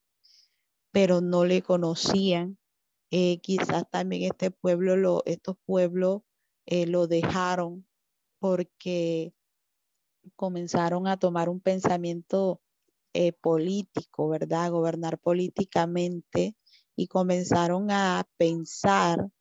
pero 0.91 1.21
no 1.21 1.43
le 1.43 1.63
conocían. 1.63 2.59
Eh, 3.09 3.39
quizás 3.41 3.89
también 3.89 4.31
este 4.31 4.51
pueblo, 4.51 4.95
lo, 4.95 5.23
estos 5.25 5.57
pueblos 5.65 6.21
eh, 6.67 6.85
lo 6.85 7.07
dejaron 7.07 7.87
porque 8.37 9.33
comenzaron 10.35 11.07
a 11.07 11.17
tomar 11.17 11.49
un 11.49 11.59
pensamiento 11.59 12.61
eh, 13.13 13.33
político, 13.33 14.29
¿verdad? 14.29 14.69
Gobernar 14.69 15.17
políticamente 15.17 16.55
y 16.95 17.07
comenzaron 17.07 17.89
a 17.89 18.29
pensar 18.37 19.31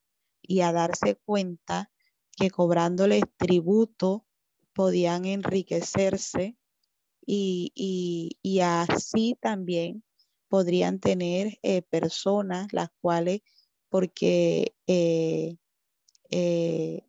y 0.41 0.63
a 0.63 0.73
darse 0.73 1.17
cuenta 1.17 1.91
que 2.35 2.51
cobrándoles 2.51 3.25
tributo 3.37 4.25
podían 4.73 5.25
enriquecerse 5.25 6.57
y, 7.27 8.37
y, 8.43 8.61
así 8.61 9.37
también 9.41 10.03
podrían 10.49 10.99
tener 10.99 11.59
eh, 11.63 11.83
personas 11.83 12.73
las 12.73 12.89
cuales, 13.01 13.43
porque 13.89 14.75
eh, 14.87 15.57
eh, 16.31 17.03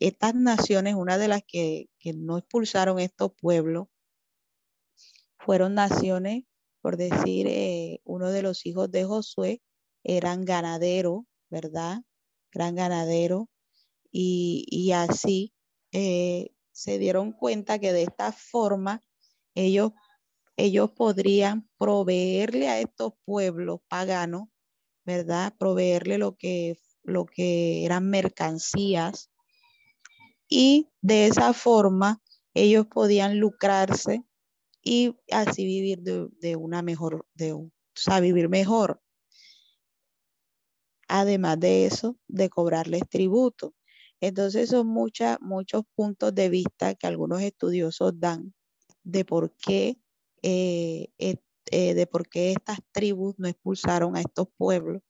estas 0.00 0.34
naciones, 0.34 0.94
una 0.94 1.18
de 1.18 1.28
las 1.28 1.42
que, 1.46 1.88
que 1.98 2.12
no 2.12 2.38
expulsaron 2.38 3.00
estos 3.00 3.32
pueblos, 3.40 3.88
fueron 5.38 5.74
naciones, 5.74 6.44
por 6.80 6.96
decir, 6.96 8.00
uno 8.04 8.30
de 8.30 8.42
los 8.42 8.66
hijos 8.66 8.90
de 8.90 9.04
Josué 9.04 9.62
eran 10.04 10.44
ganaderos, 10.44 11.24
¿verdad? 11.50 12.02
Gran 12.52 12.76
ganadero. 12.76 13.48
Y, 14.12 14.66
y 14.70 14.92
así 14.92 15.52
se 16.74 16.98
dieron 16.98 17.32
cuenta 17.32 17.78
que 17.78 17.92
de 17.92 18.02
esta 18.02 18.32
forma 18.32 19.00
ellos 19.54 19.92
ellos 20.56 20.90
podrían 20.90 21.68
proveerle 21.78 22.68
a 22.68 22.80
estos 22.80 23.14
pueblos 23.24 23.80
paganos, 23.88 24.48
¿verdad? 25.04 25.52
Proveerle 25.58 26.18
lo 26.18 26.36
que, 26.36 26.78
lo 27.02 27.26
que 27.26 27.84
eran 27.84 28.08
mercancías 28.08 29.30
y 30.48 30.88
de 31.00 31.26
esa 31.26 31.52
forma 31.52 32.22
ellos 32.54 32.86
podían 32.86 33.40
lucrarse 33.40 34.24
y 34.82 35.16
así 35.30 35.64
vivir 35.64 36.02
de, 36.02 36.56
una 36.56 36.82
mejor, 36.82 37.26
de, 37.34 37.54
o 37.54 37.70
sea, 37.94 38.20
vivir 38.20 38.48
mejor. 38.48 39.00
Además 41.08 41.58
de 41.58 41.86
eso, 41.86 42.16
de 42.28 42.48
cobrarles 42.48 43.02
tributo. 43.08 43.74
Entonces 44.28 44.70
son 44.70 44.86
muchos 44.88 45.82
puntos 45.94 46.34
de 46.34 46.48
vista 46.48 46.94
que 46.94 47.06
algunos 47.06 47.42
estudiosos 47.42 48.18
dan 48.18 48.54
de 49.02 49.24
por 49.24 49.52
qué 49.56 49.98
eh, 50.46 51.08
eh, 51.18 51.36
eh, 51.70 51.94
de 51.94 52.06
por 52.06 52.28
qué 52.28 52.52
estas 52.52 52.78
tribus 52.92 53.34
no 53.38 53.48
expulsaron 53.48 54.14
a 54.16 54.20
estos 54.20 54.48
pueblos. 54.58 55.02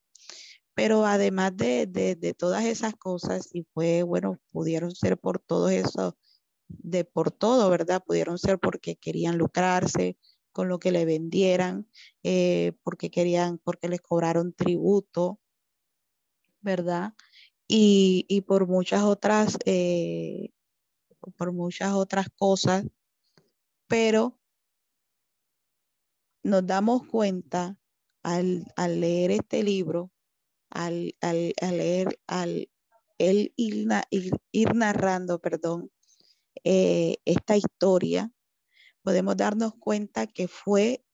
Pero 0.74 1.06
además 1.06 1.56
de, 1.56 1.86
de, 1.86 2.34
todas 2.34 2.64
esas 2.64 2.94
cosas, 2.94 3.48
y 3.52 3.64
fue, 3.74 4.04
bueno, 4.04 4.38
pudieron 4.52 4.92
ser 4.94 5.18
por 5.18 5.40
todo 5.40 5.68
eso, 5.68 6.16
de 6.68 7.04
por 7.04 7.32
todo, 7.32 7.70
¿verdad? 7.70 8.02
Pudieron 8.06 8.38
ser 8.38 8.58
porque 8.60 8.96
querían 8.96 9.38
lucrarse 9.38 10.16
con 10.52 10.68
lo 10.68 10.78
que 10.78 10.92
le 10.92 11.04
vendieran, 11.04 11.88
porque 12.84 13.10
querían, 13.10 13.58
porque 13.58 13.88
les 13.88 14.00
cobraron 14.00 14.52
tributo, 14.52 15.40
¿verdad? 16.60 17.14
Y, 17.66 18.26
y 18.28 18.42
por 18.42 18.66
muchas 18.66 19.02
otras, 19.02 19.58
por 21.36 21.52
muchas 21.52 21.92
otras 21.92 22.28
cosas, 22.36 22.84
pero 23.88 24.38
nos 26.42 26.66
damos 26.66 27.06
cuenta 27.06 27.78
al, 28.22 28.66
leer 28.76 29.30
este 29.30 29.62
libro, 29.62 30.12
al, 30.70 31.14
leer, 31.60 32.18
al 32.26 32.68
él 33.18 33.52
ir, 33.56 34.74
narrando, 34.74 35.40
perdón, 35.40 35.90
eh, 36.64 37.16
esta 37.24 37.56
historia, 37.56 38.32
podemos 39.02 39.36
darnos 39.36 39.74
cuenta 39.74 40.26
que 40.26 40.48
fue 40.48 41.04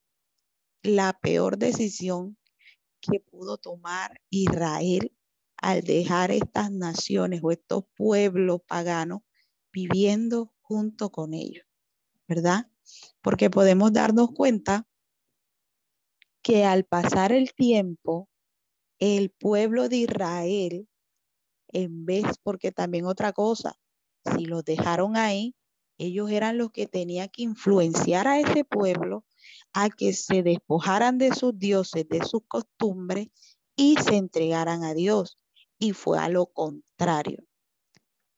la 0.83 1.13
peor 1.21 1.57
decisión 1.57 2.37
que 2.99 3.19
pudo 3.19 3.57
tomar 3.57 4.21
Israel 4.29 5.15
al 5.61 5.81
dejar 5.81 6.31
estas 6.31 6.71
naciones 6.71 7.41
o 7.43 7.51
estos 7.51 7.85
pueblos 7.95 8.61
paganos 8.67 9.21
viviendo 9.71 10.53
junto 10.61 11.11
con 11.11 11.33
ellos, 11.33 11.65
¿verdad? 12.27 12.69
Porque 13.21 13.49
podemos 13.49 13.93
darnos 13.93 14.31
cuenta 14.31 14.87
que 16.41 16.65
al 16.65 16.83
pasar 16.83 17.31
el 17.31 17.53
tiempo, 17.53 18.27
el 18.99 19.29
pueblo 19.29 19.87
de 19.87 19.97
Israel, 19.97 20.87
en 21.69 22.05
vez, 22.05 22.25
porque 22.43 22.71
también 22.71 23.05
otra 23.05 23.31
cosa, 23.31 23.79
si 24.35 24.45
los 24.45 24.65
dejaron 24.65 25.15
ahí, 25.15 25.55
ellos 25.97 26.31
eran 26.31 26.57
los 26.57 26.71
que 26.71 26.87
tenían 26.87 27.29
que 27.29 27.43
influenciar 27.43 28.27
a 28.27 28.39
ese 28.39 28.65
pueblo 28.65 29.23
a 29.73 29.89
que 29.89 30.13
se 30.13 30.41
despojaran 30.41 31.19
de 31.19 31.33
sus 31.33 31.57
dioses, 31.57 32.09
de 32.09 32.25
sus 32.25 32.41
costumbres 32.47 33.27
y 33.75 33.97
se 33.97 34.15
entregaran 34.15 34.83
a 34.83 34.95
Dios. 34.95 35.37
Y 35.81 35.91
fue 35.91 36.17
a 36.17 36.29
lo 36.29 36.45
contrario. 36.45 37.43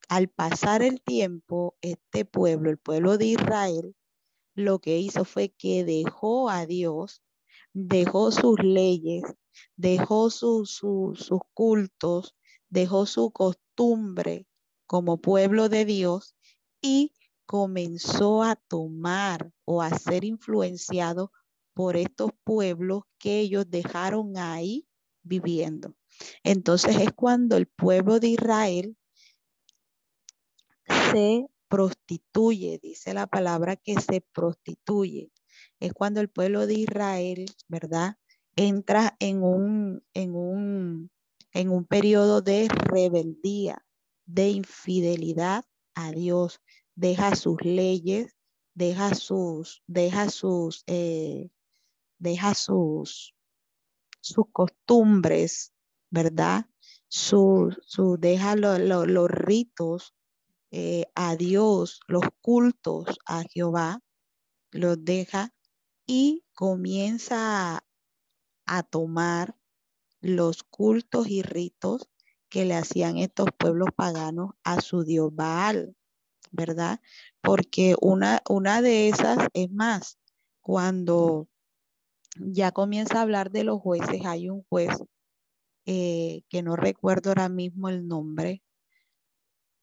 Al 0.10 0.30
pasar 0.30 0.82
el 0.82 1.00
tiempo, 1.04 1.78
este 1.82 2.26
pueblo, 2.26 2.72
el 2.72 2.80
pueblo 2.80 3.20
de 3.20 3.26
Israel, 3.26 3.96
lo 4.56 4.80
que 4.80 4.98
hizo 4.98 5.26
fue 5.26 5.50
que 5.50 5.84
dejó 5.84 6.50
a 6.50 6.66
Dios 6.66 7.22
dejó 7.74 8.32
sus 8.32 8.60
leyes, 8.60 9.24
dejó 9.76 10.30
sus 10.30 10.80
cultos, 11.54 12.36
dejó 12.70 13.06
su 13.06 13.32
costumbre 13.32 14.48
como 14.86 15.18
pueblo 15.18 15.70
de 15.70 15.86
Dios 15.86 16.36
y 16.82 17.14
comenzó 17.46 18.44
a 18.44 18.56
tomar 18.56 19.52
o 19.66 19.82
a 19.82 19.90
ser 19.98 20.24
influenciado 20.24 21.32
por 21.74 21.98
estos 21.98 22.32
pueblos 22.44 23.04
que 23.18 23.40
ellos 23.40 23.66
dejaron 23.70 24.38
ahí 24.38 24.88
viviendo. 25.24 25.96
Entonces 26.44 26.98
es 26.98 27.12
cuando 27.14 27.58
el 27.58 27.68
pueblo 27.68 28.20
de 28.20 28.30
Israel 28.30 28.98
se 31.12 31.48
prostituye, 31.68 32.80
dice 32.82 33.14
la 33.14 33.28
palabra 33.28 33.76
que 33.76 34.00
se 34.00 34.22
prostituye. 34.22 35.32
Es 35.80 35.94
cuando 35.94 36.22
el 36.22 36.30
pueblo 36.30 36.68
de 36.68 36.76
Israel, 36.76 37.46
¿verdad? 37.68 38.18
Entra 38.56 39.16
en 39.20 39.44
un, 39.44 40.04
en 40.14 40.36
un, 40.36 41.12
en 41.52 41.70
un 41.70 41.86
periodo 41.86 42.42
de 42.42 42.68
rebeldía, 42.68 43.84
de 44.26 44.50
infidelidad 44.50 45.66
a 45.96 46.12
Dios, 46.12 46.62
deja 46.96 47.36
sus 47.36 47.64
leyes, 47.64 48.36
deja 48.74 49.16
sus, 49.16 49.84
deja 49.88 50.30
sus, 50.30 50.84
eh, 50.88 51.50
deja 52.20 52.54
sus, 52.54 53.36
sus 54.22 54.46
costumbres, 54.52 55.73
¿verdad? 56.14 56.68
Su, 57.08 57.76
su 57.88 58.18
deja 58.20 58.56
los 58.56 59.32
ritos 59.32 60.14
eh, 60.70 61.08
a 61.16 61.36
Dios, 61.36 62.02
los 62.08 62.22
cultos 62.40 63.18
a 63.26 63.42
Jehová, 63.50 64.00
los 64.70 65.04
deja 65.04 65.56
y 66.06 66.46
comienza 66.54 67.84
a 68.68 68.84
tomar 68.84 69.56
los 70.22 70.62
cultos 70.62 71.30
y 71.30 71.42
ritos 71.42 72.08
que 72.48 72.66
le 72.66 72.76
hacían 72.76 73.18
estos 73.18 73.48
pueblos 73.58 73.90
paganos 73.96 74.52
a 74.64 74.82
su 74.82 75.04
dios 75.04 75.34
Baal, 75.34 75.96
¿verdad? 76.52 77.02
Porque 77.42 77.96
una, 78.00 78.44
una 78.48 78.84
de 78.84 79.10
esas 79.10 79.48
es 79.54 79.72
más, 79.72 80.20
cuando 80.62 81.48
ya 82.36 82.72
comienza 82.72 83.18
a 83.18 83.24
hablar 83.24 83.50
de 83.50 83.64
los 83.64 83.82
jueces, 83.82 84.24
hay 84.26 84.50
un 84.50 84.64
juez 84.70 84.92
eh, 85.86 86.44
que 86.50 86.64
no 86.64 86.76
recuerdo 86.76 87.30
ahora 87.30 87.50
mismo 87.50 87.90
el 87.90 88.08
nombre, 88.08 88.64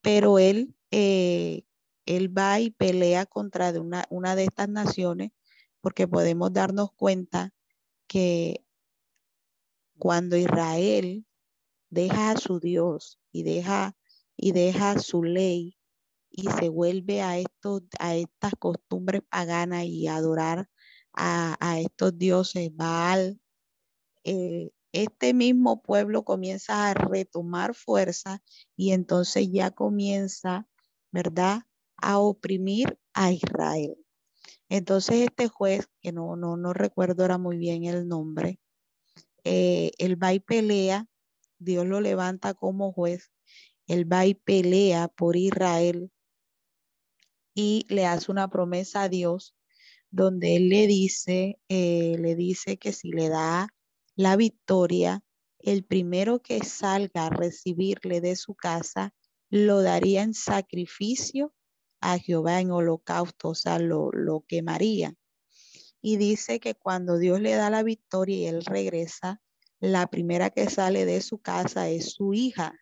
pero 0.03 0.39
él, 0.39 0.75
eh, 0.91 1.65
él 2.07 2.37
va 2.37 2.61
y 2.61 2.71
pelea 2.71 3.27
contra 3.27 3.73
de 3.73 3.81
una, 3.81 4.05
una 4.11 4.35
de 4.37 4.45
estas 4.45 4.69
naciones 4.69 5.31
porque 5.81 6.09
podemos 6.09 6.53
darnos 6.53 6.93
cuenta 6.93 7.53
que 8.07 8.65
cuando 9.99 10.37
Israel 10.37 11.27
deja 11.91 12.31
a 12.31 12.37
su 12.37 12.61
Dios 12.61 13.19
y 13.33 13.43
deja 13.43 13.97
y 14.37 14.53
deja 14.53 14.99
su 14.99 15.23
ley 15.23 15.77
y 16.31 16.49
se 16.49 16.69
vuelve 16.69 17.21
a 17.23 17.37
a 17.99 18.15
estas 18.17 18.53
costumbres 18.59 19.23
paganas 19.29 19.85
y 19.85 20.07
adorar 20.07 20.69
a, 21.13 21.81
estos 21.81 22.17
dioses 22.17 22.75
Baal, 22.75 23.41
eh, 24.25 24.71
este 24.93 25.35
mismo 25.35 25.83
pueblo 25.83 26.25
comienza 26.25 26.91
a 26.91 26.95
retomar 26.95 27.75
fuerza 27.75 28.43
y 28.77 28.93
entonces 28.93 29.51
ya 29.53 29.71
comienza, 29.71 30.67
¿verdad?, 31.13 31.63
a 31.97 32.19
oprimir 32.19 32.99
a 33.13 33.33
Israel. 33.33 33.97
Entonces 34.69 35.23
este 35.23 35.49
juez, 35.49 35.89
que 36.01 36.13
no, 36.13 36.37
no, 36.37 36.57
no 36.57 36.73
recuerdo 36.73 37.23
ahora 37.23 37.39
muy 37.39 37.59
bien 37.59 37.85
el 37.85 38.09
nombre, 38.09 38.61
eh, 39.45 39.93
él 39.99 40.23
va 40.23 40.33
y 40.33 40.41
pelea, 40.41 41.07
Dios 41.59 41.87
lo 41.87 42.01
levanta 42.01 42.55
como 42.55 42.93
juez, 42.93 43.31
él 43.87 44.11
va 44.11 44.27
y 44.27 44.35
pelea 44.35 45.09
por 45.09 45.37
Israel 45.37 46.11
y 47.55 47.87
le 47.89 48.07
hace 48.07 48.31
una 48.31 48.49
promesa 48.49 49.03
a 49.03 49.09
Dios 49.09 49.55
donde 50.11 50.57
él 50.57 50.69
le 50.69 50.87
dice, 50.87 51.59
eh, 51.69 52.17
le 52.19 52.35
dice 52.35 52.79
que 52.79 52.93
si 52.93 53.11
le 53.11 53.29
da 53.29 53.69
la 54.21 54.37
victoria, 54.37 55.25
el 55.59 55.83
primero 55.83 56.43
que 56.43 56.63
salga 56.63 57.27
a 57.27 57.31
recibirle 57.31 58.21
de 58.21 58.37
su 58.37 58.55
casa 58.55 59.15
lo 59.49 59.81
daría 59.81 60.23
en 60.23 60.35
sacrificio 60.35 61.55
a 62.03 62.19
Jehová 62.19 62.61
en 62.61 62.71
holocausto, 62.71 63.49
o 63.49 63.55
sea, 63.55 63.79
lo, 63.79 64.11
lo 64.13 64.45
quemaría. 64.47 65.15
Y 66.03 66.19
dice 66.19 66.61
que 66.61 66.75
cuando 66.75 67.17
Dios 67.17 67.41
le 67.41 67.55
da 67.55 67.71
la 67.71 67.83
victoria 67.83 68.37
y 68.37 68.45
él 68.45 68.63
regresa, 68.67 69.41
la 69.81 70.07
primera 70.09 70.51
que 70.51 70.69
sale 70.69 71.07
de 71.07 71.23
su 71.23 71.39
casa 71.39 71.89
es 71.89 72.13
su 72.13 72.35
hija. 72.35 72.75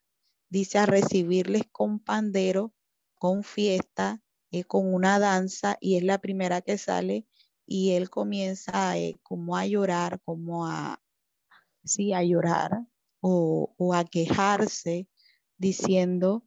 Dice 0.48 0.78
a 0.78 0.86
recibirles 0.86 1.62
con 1.70 2.00
pandero, 2.00 2.74
con 3.14 3.44
fiesta, 3.44 4.20
eh, 4.50 4.64
con 4.64 4.92
una 4.92 5.20
danza 5.20 5.78
y 5.80 5.98
es 5.98 6.02
la 6.02 6.18
primera 6.18 6.62
que 6.62 6.78
sale 6.78 7.28
y 7.64 7.92
él 7.92 8.10
comienza 8.10 8.98
eh, 8.98 9.20
como 9.22 9.56
a 9.56 9.66
llorar, 9.66 10.20
como 10.24 10.66
a, 10.66 11.00
sí, 11.88 12.12
a 12.12 12.22
llorar 12.22 12.70
o, 13.20 13.74
a 13.94 14.04
quejarse 14.04 15.08
diciendo, 15.58 16.44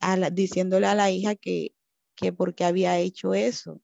a 0.00 0.30
diciéndole 0.30 0.86
a 0.86 0.94
la 0.94 1.10
hija 1.10 1.34
que, 1.36 1.74
que 2.16 2.32
porque 2.32 2.64
había 2.64 2.98
hecho 2.98 3.34
eso, 3.34 3.80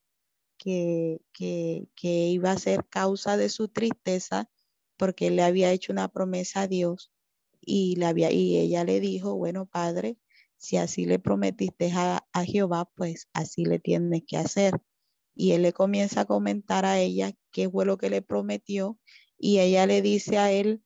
que, 0.58 1.20
que, 1.32 1.88
iba 2.02 2.52
a 2.52 2.58
ser 2.58 2.86
causa 2.88 3.36
de 3.36 3.48
su 3.48 3.68
tristeza 3.68 4.50
porque 4.96 5.30
le 5.30 5.42
había 5.42 5.72
hecho 5.72 5.92
una 5.92 6.08
promesa 6.08 6.62
a 6.62 6.66
Dios 6.66 7.12
y, 7.60 7.96
le 7.96 8.06
había, 8.06 8.30
y 8.30 8.58
ella 8.58 8.84
le 8.84 9.00
dijo, 9.00 9.36
bueno, 9.36 9.66
padre, 9.66 10.18
si 10.56 10.76
así 10.76 11.06
le 11.06 11.18
prometiste 11.18 11.90
a, 11.94 12.22
Jehová, 12.44 12.90
pues 12.94 13.28
así 13.32 13.64
le 13.64 13.78
tienes 13.78 14.22
que 14.26 14.36
hacer. 14.36 14.74
Y 15.34 15.52
él 15.52 15.62
le 15.62 15.72
comienza 15.72 16.22
a 16.22 16.24
comentar 16.26 16.84
a 16.84 16.98
ella 16.98 17.32
qué 17.50 17.70
fue 17.70 17.86
lo 17.86 17.96
que 17.96 18.10
le 18.10 18.20
prometió 18.20 18.98
y 19.40 19.58
ella 19.58 19.86
le 19.86 20.02
dice 20.02 20.38
a 20.38 20.52
él 20.52 20.82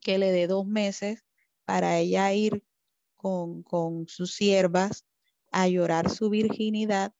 que 0.00 0.18
le 0.18 0.30
dé 0.30 0.46
dos 0.46 0.66
meses 0.66 1.24
para 1.64 1.98
ella 1.98 2.32
ir 2.32 2.64
con, 3.16 3.62
con 3.62 4.06
sus 4.06 4.34
siervas 4.34 5.06
a 5.50 5.68
llorar 5.68 6.10
su 6.10 6.30
virginidad 6.30 7.14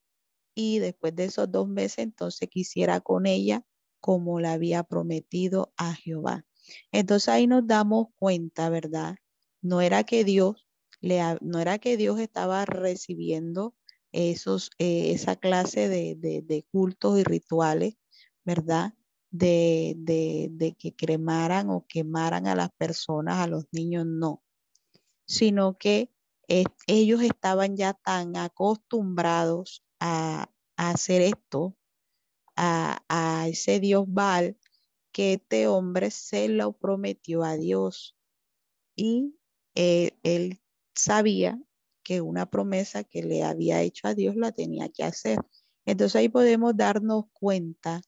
y 0.55 0.79
después 0.79 1.17
de 1.17 1.25
esos 1.25 1.51
dos 1.51 1.69
meses 1.69 1.99
entonces 1.99 2.49
quisiera 2.49 3.01
con 3.01 3.27
ella 3.27 3.65
como 4.01 4.39
la 4.39 4.53
había 4.53 4.83
prometido 4.85 5.73
a 5.77 5.95
Jehová. 5.95 6.45
Entonces 6.93 7.29
ahí 7.29 7.47
nos 7.47 7.67
damos 7.67 8.09
cuenta, 8.17 8.69
¿verdad? 8.69 9.17
No 9.63 9.81
era 9.81 10.05
que 10.05 10.25
Dios 10.25 10.65
no 11.41 11.61
era 11.61 11.79
que 11.79 11.97
Dios 11.97 12.19
estaba 12.19 12.65
recibiendo 12.65 13.75
esos, 14.13 14.71
eh, 14.79 15.13
esa 15.13 15.37
clase 15.37 15.89
de, 15.89 16.67
cultos 16.71 17.19
y 17.19 17.25
rituales, 17.25 17.97
¿verdad? 18.45 18.95
De, 19.37 19.97
de, 19.97 20.77
que 20.79 20.95
cremaran 20.95 21.69
o 21.69 21.85
quemaran 21.89 22.47
a 22.47 22.55
las 22.55 22.71
personas, 22.79 23.39
a 23.39 23.49
los 23.49 23.65
niños, 23.73 24.07
no, 24.07 24.45
sino 25.27 25.77
que 25.77 26.13
ellos 26.87 27.21
estaban 27.21 27.77
ya 27.77 27.95
tan 27.95 28.37
acostumbrados 28.37 29.85
a, 29.99 30.49
hacer 30.77 31.23
esto, 31.23 31.77
a, 32.55 33.03
a, 33.09 33.49
ese 33.49 33.81
Dios 33.81 34.05
Baal, 34.07 34.57
que 35.11 35.35
este 35.35 35.67
hombre 35.67 36.13
se 36.13 36.49
lo 36.49 36.73
prometió 36.73 37.43
a 37.43 37.57
Dios 37.57 38.17
y 38.95 39.37
eh, 39.75 40.13
él 40.23 40.61
sabía 40.95 41.61
que 42.03 42.21
una 42.21 42.51
promesa 42.51 43.03
que 43.05 43.23
le 43.23 43.43
había 43.43 43.81
hecho 43.83 44.09
a 44.09 44.15
Dios 44.15 44.37
la 44.37 44.53
tenía 44.53 44.89
que 44.89 45.05
hacer. 45.05 45.39
Entonces 45.87 46.17
ahí 46.17 46.29
podemos 46.29 46.77
darnos 46.77 47.25
cuenta, 47.33 48.03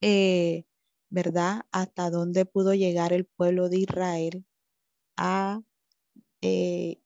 eh, 0.00 0.64
¿verdad? 1.10 1.62
Hasta 1.72 2.10
dónde 2.10 2.46
pudo 2.46 2.74
llegar 2.74 3.12
el 3.12 3.26
pueblo 3.26 3.68
de 3.68 3.78
Israel 3.78 4.46
a, 5.16 5.62
eh, 6.42 7.00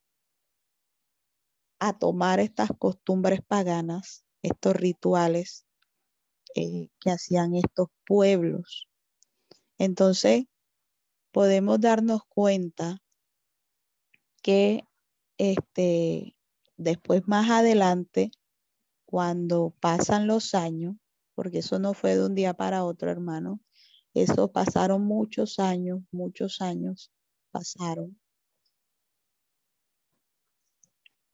a 1.80 1.98
tomar 1.98 2.40
estas 2.40 2.70
costumbres 2.78 3.40
paganas, 3.46 4.24
estos 4.42 4.76
rituales 4.76 5.66
eh, 6.54 6.88
que 7.00 7.10
hacían 7.10 7.54
estos 7.54 7.88
pueblos. 8.06 8.88
Entonces, 9.78 10.44
podemos 11.32 11.80
darnos 11.80 12.22
cuenta 12.28 13.02
que 14.42 14.86
este, 15.38 16.36
después 16.76 17.26
más 17.26 17.50
adelante, 17.50 18.30
cuando 19.06 19.74
pasan 19.80 20.26
los 20.26 20.54
años, 20.54 20.96
porque 21.34 21.58
eso 21.58 21.78
no 21.78 21.94
fue 21.94 22.16
de 22.16 22.24
un 22.26 22.34
día 22.34 22.54
para 22.54 22.84
otro, 22.84 23.10
hermano, 23.10 23.60
eso 24.14 24.52
pasaron 24.52 25.04
muchos 25.04 25.58
años, 25.58 26.00
muchos 26.12 26.60
años 26.60 27.12
pasaron, 27.50 28.18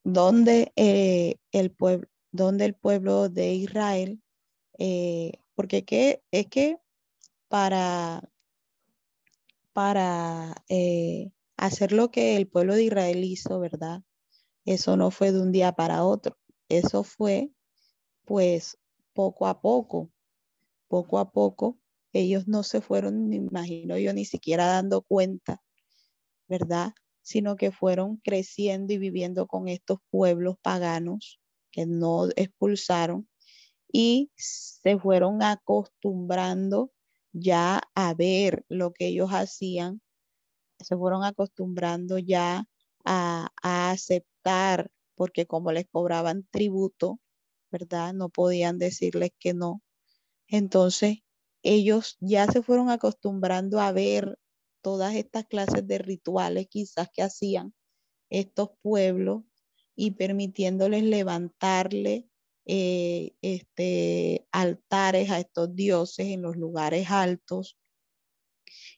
donde, 0.04 0.72
eh, 0.76 1.36
el, 1.52 1.70
pueblo, 1.70 2.08
donde 2.32 2.64
el 2.64 2.74
pueblo 2.74 3.28
de 3.28 3.54
Israel, 3.54 4.22
eh, 4.78 5.32
porque 5.54 5.84
¿qué? 5.84 6.22
es 6.30 6.46
que 6.46 6.78
para, 7.48 8.30
para 9.72 10.54
eh, 10.68 11.32
hacer 11.56 11.92
lo 11.92 12.10
que 12.10 12.36
el 12.36 12.48
pueblo 12.48 12.74
de 12.74 12.84
Israel 12.84 13.24
hizo, 13.24 13.60
¿verdad? 13.60 14.02
Eso 14.64 14.96
no 14.96 15.10
fue 15.10 15.32
de 15.32 15.40
un 15.40 15.52
día 15.52 15.72
para 15.72 16.04
otro. 16.04 16.38
Eso 16.68 17.04
fue, 17.04 17.50
pues, 18.24 18.78
poco 19.14 19.46
a 19.46 19.60
poco. 19.60 20.10
poco 20.88 21.18
a 21.18 21.30
poco, 21.32 21.78
ellos 22.12 22.48
no 22.48 22.62
se 22.64 22.80
fueron, 22.80 23.28
me 23.28 23.36
imagino 23.36 23.96
yo, 23.98 24.12
ni 24.12 24.24
siquiera 24.24 24.66
dando 24.66 25.02
cuenta, 25.02 25.62
¿verdad? 26.48 26.92
Sino 27.22 27.56
que 27.56 27.70
fueron 27.72 28.16
creciendo 28.18 28.92
y 28.92 28.98
viviendo 28.98 29.46
con 29.46 29.68
estos 29.68 29.98
pueblos 30.10 30.56
paganos 30.62 31.40
que 31.70 31.86
no 31.86 32.28
expulsaron 32.36 33.28
y 33.92 34.30
se 34.36 34.98
fueron 34.98 35.42
acostumbrando 35.42 36.92
ya 37.32 37.80
a 37.94 38.14
ver 38.14 38.64
lo 38.68 38.92
que 38.92 39.08
ellos 39.08 39.30
hacían, 39.30 40.00
se 40.80 40.96
fueron 40.96 41.24
acostumbrando 41.24 42.18
ya 42.18 42.66
a, 43.04 43.48
a 43.62 43.90
aceptar, 43.90 44.90
porque 45.14 45.46
como 45.46 45.72
les 45.72 45.86
cobraban 45.86 46.46
tributo, 46.50 47.20
¿verdad? 47.70 48.14
No 48.14 48.28
podían 48.28 48.78
decirles 48.78 49.30
que 49.38 49.54
no. 49.54 49.82
Entonces, 50.48 51.18
ellos 51.62 52.16
ya 52.20 52.46
se 52.46 52.62
fueron 52.62 52.90
acostumbrando 52.90 53.80
a 53.80 53.92
ver 53.92 54.38
todas 54.82 55.14
estas 55.14 55.46
clases 55.46 55.86
de 55.86 55.98
rituales 55.98 56.68
quizás 56.68 57.08
que 57.12 57.22
hacían 57.22 57.74
estos 58.30 58.70
pueblos 58.82 59.42
y 59.94 60.12
permitiéndoles 60.12 61.02
levantarle 61.02 62.28
eh, 62.66 63.34
este, 63.42 64.46
altares 64.52 65.30
a 65.30 65.40
estos 65.40 65.74
dioses 65.74 66.28
en 66.28 66.42
los 66.42 66.56
lugares 66.56 67.10
altos 67.10 67.76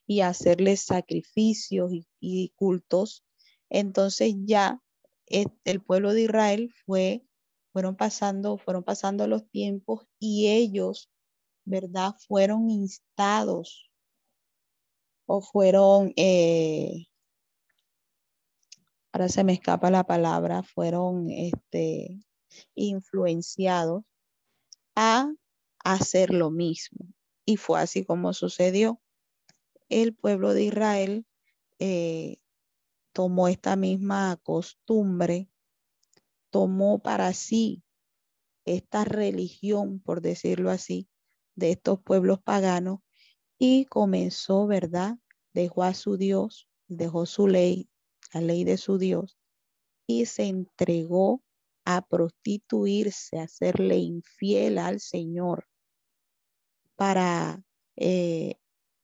y 0.07 0.21
hacerles 0.21 0.83
sacrificios 0.83 1.93
y, 2.21 2.53
cultos. 2.57 3.25
Entonces 3.71 4.35
ya 4.45 4.81
el 5.27 5.81
pueblo 5.83 6.13
de 6.13 6.23
Israel 6.23 6.73
fue, 6.85 7.25
fueron 7.73 7.97
pasando, 7.97 8.59
fueron 8.59 8.85
pasando 8.85 9.27
los 9.27 9.49
tiempos 9.49 10.07
y 10.19 10.49
ellos, 10.49 11.11
¿verdad? 11.65 12.15
Fueron 12.29 12.71
instados 12.71 13.91
o 15.27 15.41
fueron, 15.41 16.13
eh, 16.17 17.07
ahora 19.13 19.29
se 19.29 19.45
me 19.45 19.55
escapa 19.55 19.91
la 19.91 20.05
palabra, 20.05 20.63
fueron 20.63 21.31
este, 21.31 22.21
influenciados 22.75 24.05
a 24.95 25.33
hacer 25.85 26.33
lo 26.33 26.51
mismo. 26.51 27.07
Y 27.45 27.57
fue 27.57 27.81
así 27.81 28.05
como 28.05 28.35
sucedió. 28.35 29.01
El 29.89 30.15
pueblo 30.15 30.55
de 30.55 30.65
Israel 30.65 31.27
eh, 31.79 32.39
tomó 33.13 33.49
esta 33.49 33.77
misma 33.77 34.39
costumbre, 34.43 35.49
tomó 36.53 37.01
para 37.01 37.33
sí 37.33 37.83
esta 38.65 39.05
religión, 39.05 40.01
por 40.01 40.21
decirlo 40.21 40.71
así, 40.71 41.09
de 41.57 41.73
estos 41.73 42.01
pueblos 42.01 42.41
paganos 42.41 43.01
y 43.59 43.87
comenzó, 43.87 44.67
¿verdad? 44.67 45.17
Dejó 45.55 45.83
a 45.83 45.95
su 45.95 46.17
Dios, 46.17 46.69
dejó 46.89 47.27
su 47.27 47.49
ley, 47.49 47.89
la 48.33 48.43
ley 48.43 48.65
de 48.65 48.77
su 48.77 48.99
Dios, 48.99 49.39
y 50.07 50.27
se 50.27 50.45
entregó 50.45 51.43
a 51.85 52.07
prostituirse, 52.07 53.39
a 53.39 53.49
serle 53.49 53.97
infiel 53.97 54.79
al 54.79 55.01
Señor 55.01 55.67
para, 56.97 57.65
eh, 57.97 58.57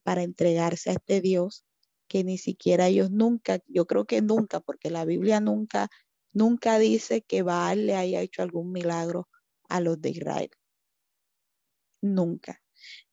para 0.03 0.23
entregarse 0.23 0.91
a 0.91 0.95
este 0.95 1.21
Dios 1.21 1.65
que 2.09 2.25
ni 2.25 2.39
siquiera 2.39 2.89
ellos 2.89 3.11
nunca, 3.11 3.61
yo 3.67 3.87
creo 3.87 4.05
que 4.05 4.23
nunca, 4.23 4.61
porque 4.61 4.91
la 4.91 5.05
Biblia 5.05 5.41
nunca, 5.41 5.89
nunca 6.39 6.79
dice 6.79 7.23
que 7.23 7.43
Baal 7.43 7.87
le 7.87 7.97
haya 7.97 8.21
hecho 8.23 8.43
algún 8.43 8.73
milagro 8.73 9.29
a 9.69 9.81
los 9.81 10.01
de 10.01 10.11
Israel. 10.11 10.51
Nunca. 12.01 12.63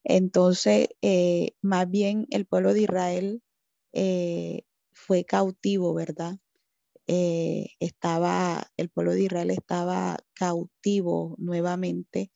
Entonces, 0.03 0.89
eh, 1.01 1.53
más 1.61 1.89
bien 1.89 2.27
el 2.29 2.45
pueblo 2.45 2.73
de 2.73 2.81
Israel 2.81 3.41
eh, 3.93 4.61
fue 4.93 5.25
cautivo, 5.25 5.93
¿verdad? 5.95 6.37
Eh, 7.07 7.69
estaba, 7.79 8.71
el 8.77 8.89
pueblo 8.89 9.13
de 9.13 9.23
Israel 9.23 9.51
estaba 9.51 10.17
cautivo 10.33 11.35
nuevamente 11.39 12.31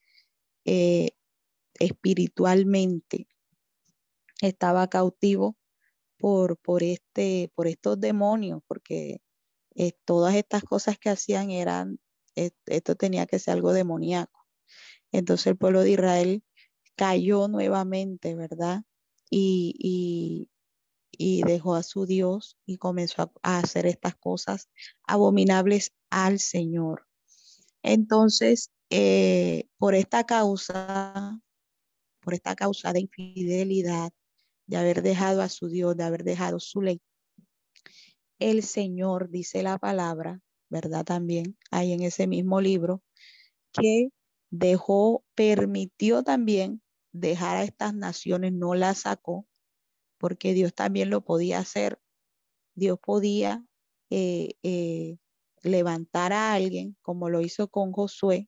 espiritualmente. 1.79 3.27
Estaba 4.41 4.87
cautivo 4.87 5.57
por, 6.17 6.57
por, 6.57 6.83
este, 6.83 7.51
por 7.55 7.67
estos 7.67 7.99
demonios, 7.99 8.61
porque 8.67 9.21
todas 10.05 10.35
estas 10.35 10.63
cosas 10.63 10.97
que 10.97 11.09
hacían 11.09 11.51
eran, 11.51 11.99
esto 12.35 12.95
tenía 12.95 13.25
que 13.25 13.39
ser 13.39 13.53
algo 13.53 13.73
demoníaco. 13.73 14.45
Entonces 15.11 15.47
el 15.47 15.57
pueblo 15.57 15.81
de 15.81 15.91
Israel 15.91 16.43
cayó 16.95 17.47
nuevamente, 17.47 18.35
¿verdad? 18.35 18.83
Y, 19.29 20.47
y, 21.11 21.41
dejó 21.43 21.75
a 21.75 21.83
su 21.83 22.05
Dios 22.05 22.57
y 22.65 22.77
comenzó 22.77 23.31
a, 23.43 23.59
hacer 23.59 23.85
estas 23.85 24.15
cosas 24.15 24.69
abominables 25.07 25.93
al 26.09 26.39
Señor. 26.39 27.07
Entonces, 27.83 28.71
eh, 28.89 29.67
por 29.77 29.95
esta 29.95 30.25
causa, 30.25 31.41
por 32.21 32.33
esta 32.33 32.55
causa 32.55 32.93
de 32.93 33.01
infidelidad, 33.01 34.11
de 34.67 34.77
haber 34.77 35.01
dejado 35.01 35.41
a 35.41 35.49
su 35.49 35.69
Dios, 35.69 35.95
de 35.97 36.03
haber 36.03 36.23
dejado 36.23 36.59
su 36.59 36.81
ley, 36.81 37.01
el 38.39 38.63
Señor 38.63 39.29
dice 39.29 39.63
la 39.63 39.77
palabra, 39.77 40.41
¿verdad? 40.69 41.05
También 41.05 41.57
hay 41.71 41.93
en 41.93 42.01
ese 42.01 42.27
mismo 42.27 42.61
libro, 42.61 43.03
que 43.73 44.09
dejó, 44.49 45.23
permitió 45.35 46.23
también 46.23 46.81
dejar 47.11 47.57
a 47.57 47.63
estas 47.63 47.93
naciones, 47.93 48.53
no 48.53 48.75
las 48.75 48.99
sacó, 48.99 49.47
porque 50.17 50.53
Dios 50.53 50.73
también 50.73 51.09
lo 51.09 51.21
podía 51.21 51.59
hacer. 51.59 51.99
Dios 52.75 52.99
podía 52.99 53.65
eh, 54.09 54.53
eh, 54.63 55.17
levantar 55.63 56.33
a 56.33 56.53
alguien, 56.53 56.97
como 57.01 57.29
lo 57.29 57.41
hizo 57.41 57.69
con 57.69 57.91
Josué, 57.91 58.47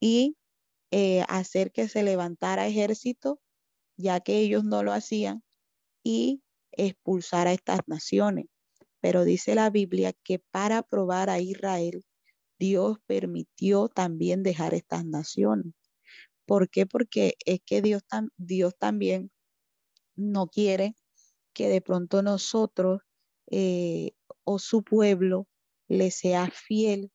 y 0.00 0.36
eh, 0.90 1.24
hacer 1.28 1.72
que 1.72 1.88
se 1.88 2.02
levantara 2.02 2.66
ejército, 2.66 3.40
ya 3.96 4.20
que 4.20 4.38
ellos 4.38 4.64
no 4.64 4.82
lo 4.82 4.92
hacían, 4.92 5.42
y 6.04 6.42
expulsar 6.72 7.46
a 7.48 7.52
estas 7.52 7.80
naciones. 7.86 8.46
Pero 9.02 9.24
dice 9.24 9.56
la 9.56 9.68
Biblia 9.68 10.14
que 10.24 10.38
para 10.38 10.82
probar 10.82 11.28
a 11.28 11.40
Israel, 11.40 12.04
Dios 12.58 12.98
permitió 13.06 13.88
también 13.88 14.44
dejar 14.44 14.74
estas 14.74 15.04
naciones. 15.04 15.74
¿Por 16.46 16.70
qué? 16.70 16.86
Porque 16.86 17.34
es 17.44 17.60
que 17.66 17.82
Dios, 17.82 18.02
Dios 18.36 18.74
también 18.78 19.32
no 20.14 20.46
quiere 20.46 20.94
que 21.52 21.68
de 21.68 21.80
pronto 21.80 22.22
nosotros 22.22 23.00
eh, 23.50 24.12
o 24.44 24.60
su 24.60 24.84
pueblo 24.84 25.48
le 25.88 26.12
sea 26.12 26.48
fiel, 26.50 27.10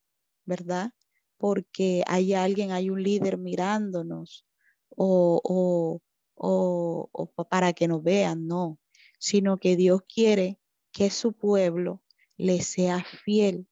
¿verdad? 0.46 0.92
Porque 1.38 2.04
hay 2.08 2.34
alguien, 2.34 2.72
hay 2.72 2.90
un 2.90 3.02
líder 3.02 3.38
mirándonos 3.38 4.46
o, 4.90 5.40
o, 5.42 6.02
o, 6.36 7.10
o 7.14 7.46
para 7.46 7.72
que 7.72 7.88
nos 7.88 8.04
vean, 8.04 8.46
no, 8.46 8.78
sino 9.20 9.58
que 9.58 9.78
Dios 9.78 10.02
quiere 10.14 10.60
que 10.98 11.12
su 11.12 11.34
pueblo 11.34 12.02
le 12.38 12.64
sea 12.64 13.04
fiel, 13.24 13.68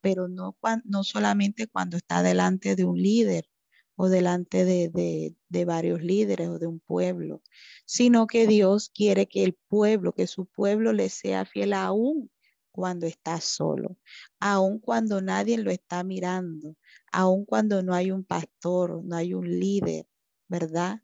pero 0.00 0.28
no, 0.28 0.56
no 0.84 1.02
solamente 1.02 1.66
cuando 1.66 1.96
está 1.96 2.22
delante 2.22 2.76
de 2.76 2.84
un 2.84 2.96
líder, 3.02 3.50
o 3.96 4.08
delante 4.08 4.64
de, 4.64 5.64
varios 5.66 6.00
líderes 6.00 6.48
o 6.48 6.60
de 6.60 6.68
un 6.68 6.78
pueblo, 6.78 7.42
sino 7.86 8.28
que 8.28 8.46
Dios 8.46 8.88
quiere 8.88 9.26
que 9.26 9.42
el 9.42 9.54
pueblo, 9.66 10.12
que 10.12 10.28
su 10.28 10.46
pueblo 10.46 10.92
le 10.92 11.08
sea 11.08 11.44
fiel 11.44 11.72
aún 11.72 12.30
cuando 12.70 13.06
está 13.06 13.40
solo, 13.40 13.98
aún 14.38 14.78
cuando 14.78 15.20
nadie 15.20 15.58
lo 15.58 15.72
está 15.72 16.04
mirando, 16.04 16.76
aún 17.10 17.44
cuando 17.44 17.82
no 17.82 17.94
hay 17.94 18.12
un 18.12 18.22
pastor, 18.22 19.02
no 19.04 19.16
hay 19.16 19.34
un 19.34 19.58
líder, 19.58 20.06
¿verdad? 20.46 21.02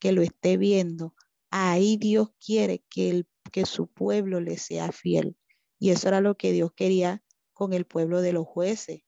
Que 0.00 0.10
lo 0.10 0.22
esté 0.22 0.56
viendo. 0.56 1.14
Ahí 1.50 1.96
Dios 1.98 2.30
quiere 2.44 2.84
que, 2.90 3.10
el, 3.10 3.28
que 3.52 3.66
su 3.66 3.86
pueblo 3.86 4.40
le 4.40 4.58
sea 4.58 4.92
fiel. 4.92 5.36
Y 5.78 5.90
eso 5.90 6.08
era 6.08 6.20
lo 6.20 6.36
que 6.36 6.52
Dios 6.52 6.72
quería 6.74 7.22
con 7.52 7.72
el 7.72 7.84
pueblo 7.86 8.20
de 8.20 8.32
los 8.32 8.46
jueces, 8.46 9.02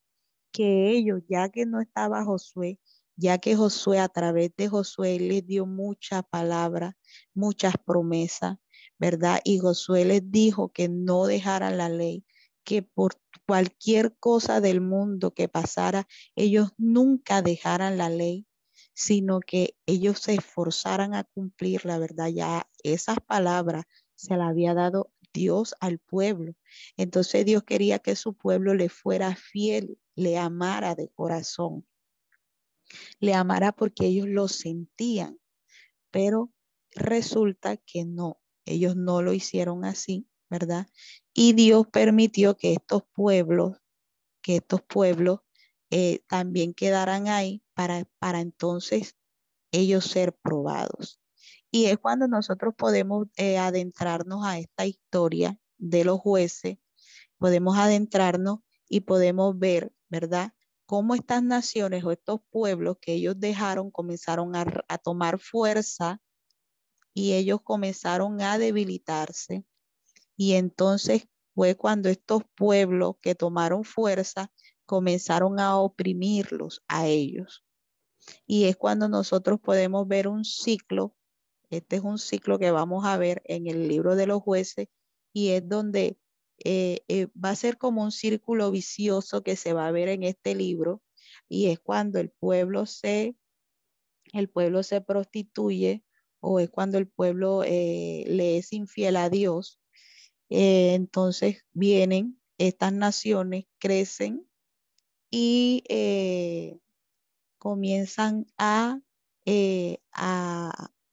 que 0.53 0.91
ellos, 0.91 1.23
ya 1.29 1.49
que 1.49 1.67
no 1.67 1.81
estaba 1.81 2.25
Josué, 2.25 2.79
ya 3.17 3.39
que 3.39 3.57
Josué, 3.57 3.99
a 3.99 4.09
través 4.09 4.55
de 4.57 4.69
Josué, 4.69 5.19
les 5.19 5.47
dio 5.47 5.67
mucha 5.67 6.23
palabra, 6.23 6.97
muchas 7.35 7.75
promesas, 7.85 8.59
¿verdad? 8.99 9.41
Y 9.45 9.59
Josué 9.59 10.05
les 10.05 10.31
dijo 10.31 10.71
que 10.71 10.89
no 10.89 11.27
dejaran 11.27 11.79
la 11.79 11.89
ley, 11.89 12.25
que 12.65 12.83
por 12.83 13.15
cualquier 13.47 14.17
cosa 14.19 14.61
del 14.61 14.81
mundo 14.81 15.35
que 15.35 15.49
pasara, 15.49 16.07
ellos 16.35 16.73
nunca 16.77 17.43
dejaran 17.43 17.97
la 17.97 18.11
ley, 18.11 18.47
sino 18.93 19.41
que 19.41 19.77
ellos 19.87 20.21
se 20.21 20.35
esforzaran 20.35 21.15
a 21.15 21.25
cumplir 21.25 21.85
la 21.85 21.99
verdad. 21.99 22.29
Ya 22.29 22.69
esas 22.83 23.19
palabras 23.21 23.85
se 24.17 24.37
las 24.37 24.51
había 24.51 24.75
dado 24.75 25.13
Dios 25.33 25.75
al 25.81 25.99
pueblo. 25.99 26.55
Entonces 26.97 27.45
Dios 27.45 27.63
quería 27.63 28.01
que 28.01 28.17
su 28.17 28.35
pueblo 28.35 28.75
le 28.75 28.89
fuera 28.89 29.37
fiel, 29.37 29.99
le 30.15 30.39
amara 30.39 30.95
de 30.95 31.09
corazón 31.11 31.87
le 33.21 33.35
amará 33.35 33.73
porque 33.73 34.07
ellos 34.07 34.29
lo 34.29 34.49
sentían. 34.49 35.39
pero 36.11 36.51
resulta 36.93 37.77
que 37.77 38.07
no, 38.07 38.41
ellos 38.65 38.97
no 38.97 39.21
lo 39.21 39.35
hicieron 39.35 39.85
así, 39.85 40.27
¿verdad? 40.49 40.87
Y 41.35 41.53
Dios 41.53 41.87
permitió 41.93 42.57
que 42.57 42.73
estos 42.73 43.03
pueblos, 43.13 43.77
que 44.41 44.57
estos 44.57 44.81
pueblos 44.83 45.41
eh, 45.91 46.21
también 46.27 46.73
quedaran 46.73 47.29
ahí 47.29 47.63
para, 47.75 48.07
para 48.19 48.41
entonces 48.41 49.15
ellos 49.73 50.07
ser 50.07 50.33
probados. 50.33 51.21
Y 51.77 51.85
es 51.89 51.99
cuando 51.99 52.27
nosotros 52.27 52.75
podemos 52.75 53.27
eh, 53.37 53.59
adentrarnos 53.59 54.47
a 54.47 54.59
esta 54.59 54.87
historia 54.87 55.61
de 55.77 56.07
los 56.07 56.19
jueces, 56.19 56.79
podemos 57.37 57.77
adentrarnos 57.77 58.61
y 58.89 59.01
podemos 59.01 59.59
ver, 59.59 59.93
¿verdad? 60.09 60.55
Cómo 60.87 61.15
estas 61.15 61.43
naciones 61.43 62.03
o 62.03 62.13
estos 62.13 62.41
pueblos 62.49 62.97
que 62.99 63.13
ellos 63.13 63.39
dejaron 63.39 63.91
comenzaron 63.91 64.57
a, 64.57 64.65
a 64.89 64.97
tomar 64.97 65.39
fuerza 65.39 66.19
y 67.13 67.35
ellos 67.35 67.61
comenzaron 67.63 68.41
a 68.41 68.57
debilitarse. 68.57 69.67
Y 70.35 70.55
entonces 70.55 71.29
fue 71.55 71.75
cuando 71.75 72.09
estos 72.09 72.43
pueblos 72.55 73.17
que 73.21 73.35
tomaron 73.35 73.85
fuerza 73.85 74.51
comenzaron 74.87 75.61
a 75.61 75.77
oprimirlos 75.77 76.83
a 76.89 77.07
ellos. 77.07 77.67
Y 78.47 78.65
es 78.65 78.79
cuando 78.79 79.11
nosotros 79.11 79.61
podemos 79.61 80.09
ver 80.09 80.27
un 80.27 80.43
ciclo, 80.43 81.15
este 81.71 81.97
es 81.97 82.03
un 82.03 82.19
ciclo 82.19 82.59
que 82.59 82.71
vamos 82.71 83.05
a 83.05 83.17
ver 83.17 83.43
en 83.45 83.67
el 83.67 83.89
libro 83.89 84.17
de 84.17 84.27
los 84.27 84.43
jueces, 84.43 84.89
y 85.33 85.51
es 85.51 85.69
donde 85.69 86.19
eh, 86.65 87.05
eh, 87.09 87.29
va 87.37 87.51
a 87.51 87.57
ser 87.57 87.77
como 87.79 88.03
un 88.03 88.13
círculo 88.13 88.71
vicioso 88.71 89.43
que 89.43 89.57
se 89.57 89.73
va 89.73 89.87
a 89.87 89.93
ver 89.93 90.09
en 90.09 90.23
este 90.23 90.55
libro, 90.55 91.03
y 91.49 91.67
es 91.67 91.79
cuando 91.81 92.19
el 92.19 92.31
pueblo 92.31 92.87
se, 92.87 93.37
el 94.33 94.49
pueblo 94.49 94.83
se 94.83 95.01
prostituye, 95.01 96.03
o 96.41 96.61
es 96.61 96.71
cuando 96.71 96.99
el 96.99 97.09
pueblo 97.09 97.65
eh, 97.65 98.25
le 98.29 98.59
es 98.59 98.73
infiel 98.73 99.17
a 99.17 99.31
Dios. 99.31 99.81
entonces 100.49 101.65
vienen 101.73 102.41
estas 102.59 102.93
naciones, 102.93 103.65
crecen 103.79 104.49
y 105.31 105.83
comienzan 107.59 108.47
a, 108.59 109.01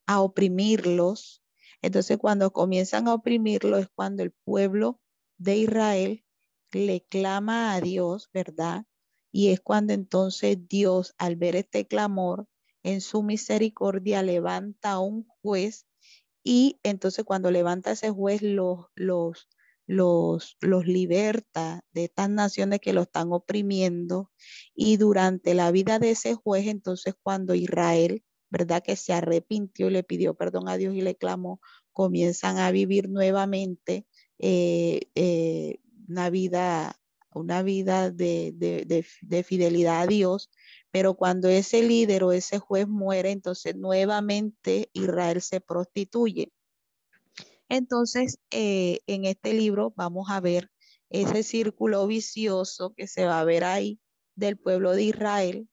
a, 0.07 0.21
oprimirlos. 0.21 1.43
Entonces, 1.81 2.17
cuando 2.17 2.51
comienzan 2.53 3.07
a 3.07 3.13
oprimirlos 3.13 3.81
es 3.81 3.89
cuando 3.93 4.23
el 4.23 4.31
pueblo 4.31 4.99
de 5.37 5.57
Israel 5.57 6.25
le 6.71 7.05
clama 7.05 7.73
a 7.73 7.81
Dios, 7.81 8.29
¿verdad? 8.33 8.85
Y 9.31 9.49
es 9.49 9.61
cuando 9.61 9.93
entonces 9.93 10.57
Dios, 10.67 11.13
al 11.17 11.35
ver 11.35 11.55
este 11.55 11.87
clamor, 11.87 12.47
en 12.83 13.01
su 13.01 13.23
misericordia 13.23 14.23
levanta 14.23 14.93
a 14.93 14.99
un 14.99 15.25
juez 15.41 15.87
y 16.43 16.79
entonces 16.83 17.23
cuando 17.25 17.49
levanta 17.51 17.91
ese 17.91 18.09
juez 18.09 18.41
los, 18.41 18.87
los, 18.95 19.47
los, 19.87 20.57
los 20.59 20.85
liberta 20.85 21.81
de 21.93 22.05
estas 22.05 22.29
naciones 22.29 22.81
que 22.81 22.93
lo 22.93 23.03
están 23.03 23.31
oprimiendo 23.31 24.31
y 24.75 24.97
durante 24.97 25.53
la 25.53 25.71
vida 25.71 25.99
de 25.99 26.11
ese 26.11 26.35
juez, 26.35 26.67
entonces 26.67 27.15
cuando 27.21 27.55
Israel, 27.55 28.23
¿verdad? 28.53 28.83
Que 28.83 28.95
se 28.95 29.13
arrepintió 29.13 29.87
y 29.87 29.89
le 29.89 30.03
pidió 30.03 30.35
perdón 30.35 30.69
a 30.69 30.77
Dios 30.77 30.93
y 30.93 31.01
le 31.01 31.15
clamó, 31.15 31.59
comienzan 31.91 32.59
a 32.59 32.69
vivir 32.69 33.09
nuevamente 33.09 34.05
eh, 34.37 35.09
eh, 35.15 35.79
una 36.07 36.29
vida, 36.29 36.95
una 37.33 37.63
vida 37.63 38.11
de, 38.11 38.53
de, 38.55 39.05
de 39.21 39.43
fidelidad 39.43 40.01
a 40.01 40.07
Dios, 40.07 40.51
pero 40.91 41.15
cuando 41.15 41.49
ese 41.49 41.81
líder 41.81 42.23
o 42.23 42.31
ese 42.31 42.59
juez 42.59 42.87
muere, 42.87 43.31
entonces 43.31 43.75
nuevamente 43.75 44.91
Israel 44.93 45.41
se 45.41 45.59
prostituye. 45.59 46.51
Entonces, 47.69 48.37
eh, 48.51 48.99
en 49.07 49.25
este 49.25 49.53
libro 49.53 49.93
vamos 49.95 50.29
a 50.29 50.39
ver 50.39 50.69
ese 51.09 51.41
círculo 51.41 52.05
vicioso 52.05 52.93
que 52.95 53.07
se 53.07 53.25
va 53.25 53.39
a 53.39 53.45
ver 53.45 53.63
ahí 53.63 53.99
del 54.35 54.57
pueblo 54.57 54.91
de 54.91 55.05
Israel 55.05 55.67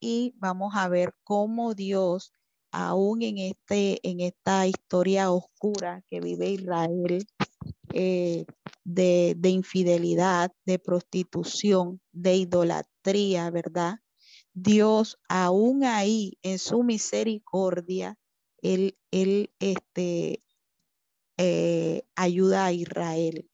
y 0.00 0.34
vamos 0.38 0.74
a 0.76 0.88
ver 0.88 1.14
cómo 1.24 1.74
Dios, 1.74 2.32
aún 2.70 3.22
en, 3.22 3.38
este, 3.38 4.00
en 4.08 4.20
esta 4.20 4.66
historia 4.66 5.30
oscura 5.30 6.02
que 6.10 6.20
vive 6.20 6.50
Israel, 6.50 7.26
eh, 7.92 8.44
de, 8.84 9.34
de, 9.36 9.48
infidelidad, 9.48 10.52
de 10.64 10.78
prostitución, 10.78 12.00
de 12.12 12.36
idolatría, 12.36 13.50
¿verdad? 13.50 14.00
Dios, 14.52 15.18
aún 15.28 15.84
ahí 15.84 16.38
en 16.42 16.58
su 16.58 16.82
misericordia, 16.82 18.18
él, 18.62 18.98
él 19.10 19.50
este, 19.60 20.42
eh, 21.38 22.02
ayuda 22.14 22.66
a 22.66 22.72
Israel, 22.72 23.50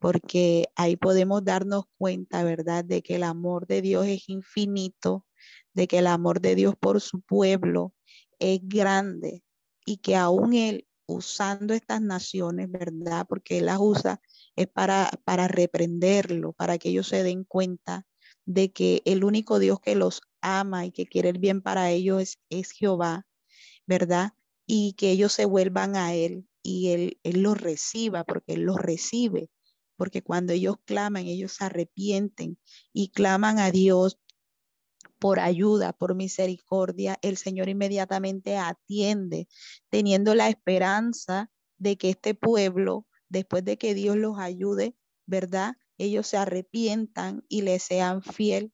porque 0.00 0.66
ahí 0.74 0.96
podemos 0.96 1.44
darnos 1.44 1.84
cuenta, 1.98 2.42
¿verdad?, 2.42 2.84
de 2.84 3.02
que 3.02 3.16
el 3.16 3.22
amor 3.22 3.66
de 3.68 3.82
Dios 3.82 4.06
es 4.06 4.28
infinito, 4.28 5.24
de 5.74 5.86
que 5.88 5.98
el 5.98 6.06
amor 6.06 6.40
de 6.40 6.54
Dios 6.54 6.74
por 6.78 7.00
su 7.00 7.20
pueblo 7.20 7.94
es 8.38 8.60
grande 8.62 9.42
y 9.84 9.98
que 9.98 10.16
aún 10.16 10.54
Él 10.54 10.86
usando 11.06 11.74
estas 11.74 12.00
naciones, 12.00 12.70
¿verdad? 12.70 13.26
Porque 13.28 13.58
Él 13.58 13.66
las 13.66 13.78
usa 13.80 14.20
es 14.56 14.66
para, 14.68 15.10
para 15.24 15.48
reprenderlo, 15.48 16.52
para 16.52 16.78
que 16.78 16.90
ellos 16.90 17.08
se 17.08 17.22
den 17.22 17.44
cuenta 17.44 18.06
de 18.46 18.72
que 18.72 19.02
el 19.04 19.24
único 19.24 19.58
Dios 19.58 19.80
que 19.80 19.94
los 19.94 20.22
ama 20.40 20.86
y 20.86 20.92
que 20.92 21.06
quiere 21.06 21.28
el 21.30 21.38
bien 21.38 21.62
para 21.62 21.90
ellos 21.90 22.22
es, 22.22 22.38
es 22.50 22.72
Jehová, 22.72 23.26
¿verdad? 23.86 24.32
Y 24.66 24.94
que 24.94 25.10
ellos 25.10 25.32
se 25.32 25.44
vuelvan 25.44 25.96
a 25.96 26.14
Él 26.14 26.46
y 26.62 26.90
él, 26.90 27.18
él 27.22 27.42
los 27.42 27.60
reciba, 27.60 28.24
porque 28.24 28.54
Él 28.54 28.62
los 28.62 28.76
recibe, 28.76 29.50
porque 29.96 30.22
cuando 30.22 30.52
ellos 30.52 30.76
claman, 30.84 31.26
ellos 31.26 31.52
se 31.52 31.64
arrepienten 31.64 32.58
y 32.92 33.10
claman 33.10 33.58
a 33.58 33.70
Dios 33.70 34.18
por 35.20 35.38
ayuda, 35.38 35.92
por 35.92 36.16
misericordia, 36.16 37.18
el 37.22 37.36
Señor 37.36 37.68
inmediatamente 37.68 38.56
atiende, 38.56 39.46
teniendo 39.90 40.34
la 40.34 40.48
esperanza 40.48 41.50
de 41.78 41.96
que 41.96 42.10
este 42.10 42.34
pueblo, 42.34 43.06
después 43.28 43.64
de 43.64 43.78
que 43.78 43.94
Dios 43.94 44.16
los 44.16 44.38
ayude, 44.38 44.96
¿verdad? 45.26 45.76
Ellos 45.98 46.26
se 46.26 46.38
arrepientan 46.38 47.44
y 47.48 47.62
le 47.62 47.78
sean 47.78 48.22
fiel. 48.22 48.72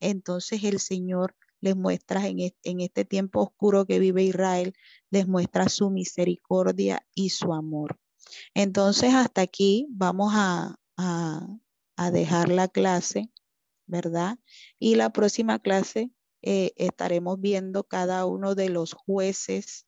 Entonces 0.00 0.64
el 0.64 0.80
Señor 0.80 1.34
les 1.60 1.76
muestra 1.76 2.26
en, 2.26 2.80
este 2.80 3.04
tiempo 3.04 3.42
oscuro 3.42 3.86
que 3.86 3.98
vive 3.98 4.22
Israel, 4.22 4.74
les 5.10 5.26
muestra 5.26 5.68
su 5.68 5.90
misericordia 5.90 7.06
y 7.14 7.30
su 7.30 7.52
amor. 7.52 7.98
Entonces, 8.54 9.14
hasta 9.14 9.40
aquí 9.40 9.86
vamos 9.90 10.32
a, 10.34 10.76
a, 10.96 12.10
dejar 12.10 12.48
la 12.48 12.68
clase, 12.68 13.30
¿verdad? 13.88 14.38
Y 14.78 14.94
la 14.94 15.10
próxima 15.10 15.58
clase 15.58 16.10
eh, 16.42 16.72
estaremos 16.76 17.40
viendo 17.40 17.84
cada 17.84 18.24
uno 18.26 18.54
de 18.54 18.68
los 18.68 18.92
jueces 18.92 19.86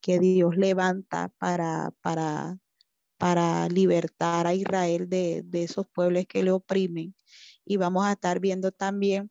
que 0.00 0.18
Dios 0.18 0.56
levanta 0.56 1.32
para, 1.38 1.92
para, 2.00 2.58
para 3.18 3.68
libertar 3.68 4.46
a 4.46 4.54
Israel 4.54 5.08
de, 5.08 5.42
de 5.44 5.62
esos 5.64 5.86
pueblos 5.88 6.24
que 6.28 6.42
le 6.42 6.50
oprimen. 6.50 7.14
Y 7.64 7.76
vamos 7.76 8.04
a 8.06 8.12
estar 8.12 8.40
viendo 8.40 8.72
también 8.72 9.30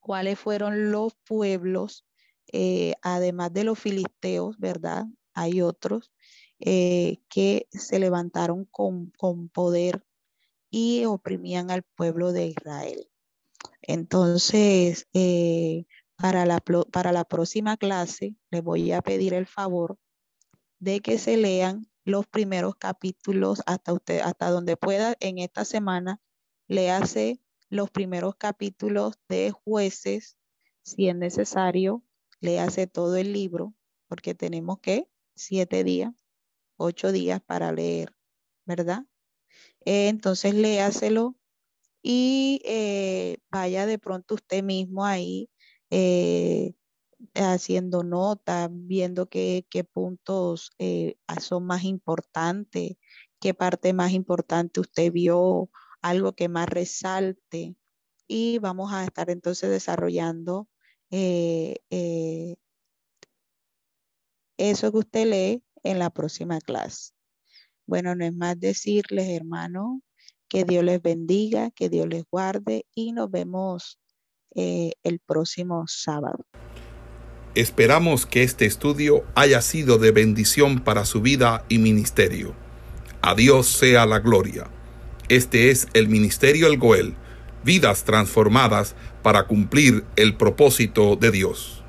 cuáles 0.00 0.38
fueron 0.38 0.90
los 0.90 1.14
pueblos, 1.26 2.06
eh, 2.52 2.94
además 3.02 3.52
de 3.52 3.64
los 3.64 3.78
filisteos, 3.78 4.58
¿verdad? 4.58 5.06
Hay 5.34 5.62
otros 5.62 6.10
eh, 6.58 7.18
que 7.28 7.68
se 7.70 7.98
levantaron 7.98 8.64
con, 8.66 9.12
con 9.16 9.48
poder 9.48 10.04
y 10.70 11.04
oprimían 11.04 11.70
al 11.70 11.82
pueblo 11.82 12.32
de 12.32 12.46
Israel. 12.46 13.08
Entonces, 13.82 15.08
eh, 15.12 15.86
para, 16.16 16.46
la, 16.46 16.60
para 16.60 17.12
la 17.12 17.24
próxima 17.24 17.76
clase, 17.76 18.36
les 18.50 18.62
voy 18.62 18.92
a 18.92 19.02
pedir 19.02 19.34
el 19.34 19.46
favor 19.46 19.98
de 20.78 21.00
que 21.00 21.18
se 21.18 21.36
lean 21.36 21.90
los 22.04 22.26
primeros 22.26 22.76
capítulos 22.76 23.62
hasta 23.66 23.92
usted, 23.92 24.20
hasta 24.20 24.50
donde 24.50 24.76
pueda 24.76 25.16
en 25.20 25.38
esta 25.38 25.64
semana, 25.64 26.20
léase 26.68 27.40
los 27.68 27.90
primeros 27.90 28.36
capítulos 28.36 29.18
de 29.28 29.50
jueces, 29.50 30.36
si 30.82 31.08
es 31.08 31.16
necesario, 31.16 32.02
léase 32.40 32.86
todo 32.86 33.16
el 33.16 33.32
libro, 33.32 33.74
porque 34.08 34.34
tenemos 34.34 34.80
que 34.80 35.08
siete 35.34 35.84
días, 35.84 36.12
ocho 36.76 37.12
días 37.12 37.40
para 37.40 37.72
leer, 37.72 38.14
¿verdad? 38.64 39.04
Eh, 39.84 40.08
entonces 40.08 40.54
léaselo 40.54 41.36
y 42.02 42.62
eh, 42.64 43.38
vaya 43.50 43.86
de 43.86 43.98
pronto 43.98 44.36
usted 44.36 44.62
mismo 44.62 45.04
ahí 45.06 45.50
eh, 45.90 46.74
haciendo 47.34 48.02
notas, 48.04 48.70
viendo 48.72 49.28
qué, 49.28 49.66
qué 49.70 49.84
puntos 49.84 50.72
son 51.40 51.66
más 51.66 51.84
importantes, 51.84 52.96
qué 53.40 53.54
parte 53.54 53.92
más 53.92 54.12
importante 54.12 54.80
usted 54.80 55.12
vio 55.12 55.70
algo 56.02 56.34
que 56.34 56.48
más 56.48 56.68
resalte 56.68 57.76
y 58.28 58.58
vamos 58.58 58.92
a 58.92 59.04
estar 59.04 59.30
entonces 59.30 59.70
desarrollando 59.70 60.68
eh, 61.10 61.78
eh, 61.90 62.56
eso 64.56 64.92
que 64.92 64.98
usted 64.98 65.26
lee 65.26 65.64
en 65.82 65.98
la 65.98 66.10
próxima 66.10 66.60
clase. 66.60 67.12
Bueno, 67.90 68.14
no 68.14 68.24
es 68.24 68.32
más 68.32 68.58
decirles, 68.60 69.26
hermano, 69.30 70.00
que 70.48 70.62
Dios 70.62 70.84
les 70.84 71.02
bendiga, 71.02 71.72
que 71.72 71.88
Dios 71.88 72.06
les 72.06 72.22
guarde 72.30 72.86
y 72.94 73.10
nos 73.10 73.32
vemos 73.32 73.98
eh, 74.54 74.92
el 75.02 75.18
próximo 75.18 75.86
sábado. 75.88 76.46
Esperamos 77.56 78.26
que 78.26 78.44
este 78.44 78.64
estudio 78.64 79.24
haya 79.34 79.60
sido 79.60 79.98
de 79.98 80.12
bendición 80.12 80.84
para 80.84 81.04
su 81.04 81.20
vida 81.20 81.64
y 81.68 81.78
ministerio. 81.78 82.54
A 83.22 83.34
Dios 83.34 83.66
sea 83.66 84.06
la 84.06 84.20
gloria. 84.20 84.70
Este 85.28 85.72
es 85.72 85.88
el 85.92 86.06
Ministerio 86.06 86.68
El 86.68 86.78
Goel, 86.78 87.16
vidas 87.64 88.04
transformadas 88.04 88.94
para 89.24 89.48
cumplir 89.48 90.04
el 90.14 90.36
propósito 90.36 91.16
de 91.16 91.32
Dios. 91.32 91.79